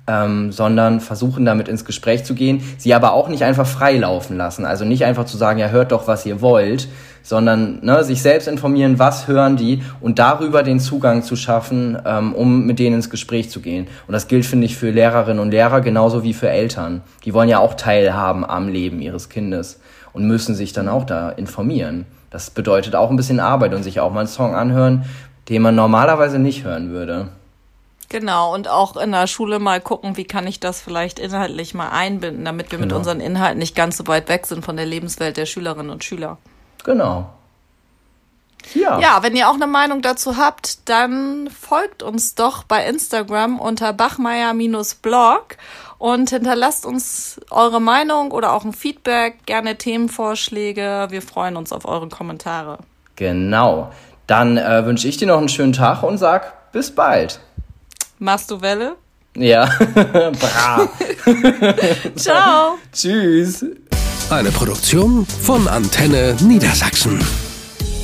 ähm, 0.06 0.52
sondern 0.52 1.00
versuchen 1.00 1.46
damit 1.46 1.70
ins 1.70 1.86
Gespräch 1.86 2.26
zu 2.26 2.34
gehen, 2.34 2.62
sie 2.78 2.94
aber 2.94 3.14
auch 3.14 3.30
nicht 3.30 3.44
einfach 3.44 3.66
freilaufen 3.66 4.36
lassen. 4.36 4.66
Also 4.66 4.84
nicht 4.84 5.06
einfach 5.06 5.24
zu 5.24 5.38
sagen, 5.38 5.58
ja 5.58 5.70
hört 5.70 5.94
doch, 5.94 6.06
was 6.06 6.26
ihr 6.26 6.42
wollt, 6.42 6.90
sondern 7.24 7.80
ne, 7.82 8.04
sich 8.04 8.22
selbst 8.22 8.50
informieren, 8.50 9.00
was 9.00 9.30
hören 9.30 9.56
die 9.56 9.82
und 10.02 10.20
darüber 10.20 10.64
den 10.64 10.82
Zugang 10.82 11.24
zu 11.24 11.38
schaffen, 11.38 11.98
ähm, 12.06 12.34
um 12.36 12.66
mit 12.66 12.80
denen 12.80 12.98
ins 12.98 13.10
Gespräch 13.10 13.50
zu 13.50 13.62
gehen. 13.62 13.88
Und 14.06 14.12
das 14.12 14.28
gilt, 14.28 14.46
finde 14.46 14.66
ich, 14.66 14.76
für 14.76 14.90
Lehrerinnen 14.90 15.40
und 15.40 15.52
Lehrer 15.52 15.80
genauso 15.80 16.24
wie 16.24 16.34
für 16.34 16.50
Eltern. 16.50 17.04
Die 17.24 17.34
wollen 17.34 17.48
ja 17.48 17.60
auch 17.60 17.76
teilhaben 17.76 18.44
am 18.44 18.68
Leben 18.68 19.00
ihres 19.00 19.30
Kindes 19.30 19.80
und 20.14 20.26
müssen 20.26 20.56
sich 20.56 20.74
dann 20.74 20.88
auch 20.88 21.06
da 21.06 21.30
informieren. 21.30 22.06
Das 22.30 22.50
bedeutet 22.52 22.96
auch 22.96 23.10
ein 23.10 23.16
bisschen 23.16 23.40
Arbeit 23.40 23.74
und 23.74 23.84
sich 23.84 24.00
auch 24.00 24.12
mal 24.12 24.22
einen 24.22 24.28
Song 24.28 24.56
anhören, 24.56 25.06
den 25.50 25.62
man 25.62 25.76
normalerweise 25.76 26.40
nicht 26.40 26.64
hören 26.64 26.92
würde. 26.92 27.30
Genau, 28.10 28.54
und 28.56 28.68
auch 28.68 28.98
in 28.98 29.12
der 29.12 29.28
Schule 29.28 29.60
mal 29.60 29.80
gucken, 29.80 30.18
wie 30.18 30.26
kann 30.26 30.48
ich 30.48 30.60
das 30.60 30.82
vielleicht 30.82 31.20
inhaltlich 31.20 31.76
mal 31.76 31.90
einbinden, 31.90 32.44
damit 32.44 32.72
wir 32.72 32.80
genau. 32.80 32.88
mit 32.88 32.98
unseren 32.98 33.20
Inhalten 33.20 33.60
nicht 33.60 33.76
ganz 33.76 33.98
so 33.98 34.08
weit 34.08 34.30
weg 34.30 34.48
sind 34.48 34.66
von 34.66 34.76
der 34.76 34.88
Lebenswelt 34.88 35.38
der 35.38 35.46
Schülerinnen 35.46 35.92
und 35.92 36.04
Schüler. 36.04 36.38
Genau. 36.84 37.30
Ja. 38.74 39.00
ja, 39.00 39.24
wenn 39.24 39.36
ihr 39.36 39.50
auch 39.50 39.56
eine 39.56 39.68
Meinung 39.68 40.02
dazu 40.02 40.38
habt, 40.38 40.90
dann 40.90 41.50
folgt 41.50 42.04
uns 42.04 42.36
doch 42.36 42.64
bei 42.64 42.86
Instagram 42.86 43.60
unter 43.60 43.94
bachmeier-blog 43.94 45.58
und 46.00 46.30
hinterlasst 46.32 46.86
uns 46.86 47.40
eure 47.52 47.80
Meinung 47.80 48.32
oder 48.32 48.54
auch 48.54 48.66
ein 48.66 48.74
Feedback, 48.74 49.46
gerne 49.46 49.78
Themenvorschläge. 49.78 51.08
Wir 51.12 51.22
freuen 51.22 51.56
uns 51.58 51.72
auf 51.72 51.86
eure 51.86 52.10
Kommentare. 52.10 52.80
Genau. 53.16 53.92
Dann 54.26 54.58
äh, 54.58 54.86
wünsche 54.86 55.08
ich 55.08 55.18
dir 55.18 55.28
noch 55.28 55.38
einen 55.38 55.50
schönen 55.50 55.74
Tag 55.74 56.02
und 56.02 56.18
sag 56.18 56.72
bis 56.72 56.90
bald. 56.90 57.40
Machst 58.18 58.50
du 58.50 58.62
Welle? 58.62 58.96
Ja. 59.36 59.66
Bra. 59.94 60.88
Ciao. 62.16 62.78
Tschüss. 62.94 63.66
Eine 64.30 64.52
Produktion 64.52 65.26
von 65.26 65.68
Antenne 65.68 66.36
Niedersachsen. 66.42 67.20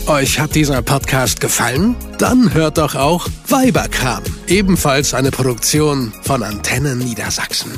Euch 0.08 0.40
hat 0.40 0.54
dieser 0.54 0.84
Podcast 0.84 1.42
gefallen? 1.42 1.96
Dann 2.20 2.54
hört 2.54 2.78
doch 2.78 2.94
auch 2.94 3.28
Weiberkram, 3.48 4.22
ebenfalls 4.46 5.16
eine 5.16 5.32
Produktion 5.32 6.14
von 6.22 6.44
Antenne 6.44 6.96
Niedersachsen. 6.96 7.72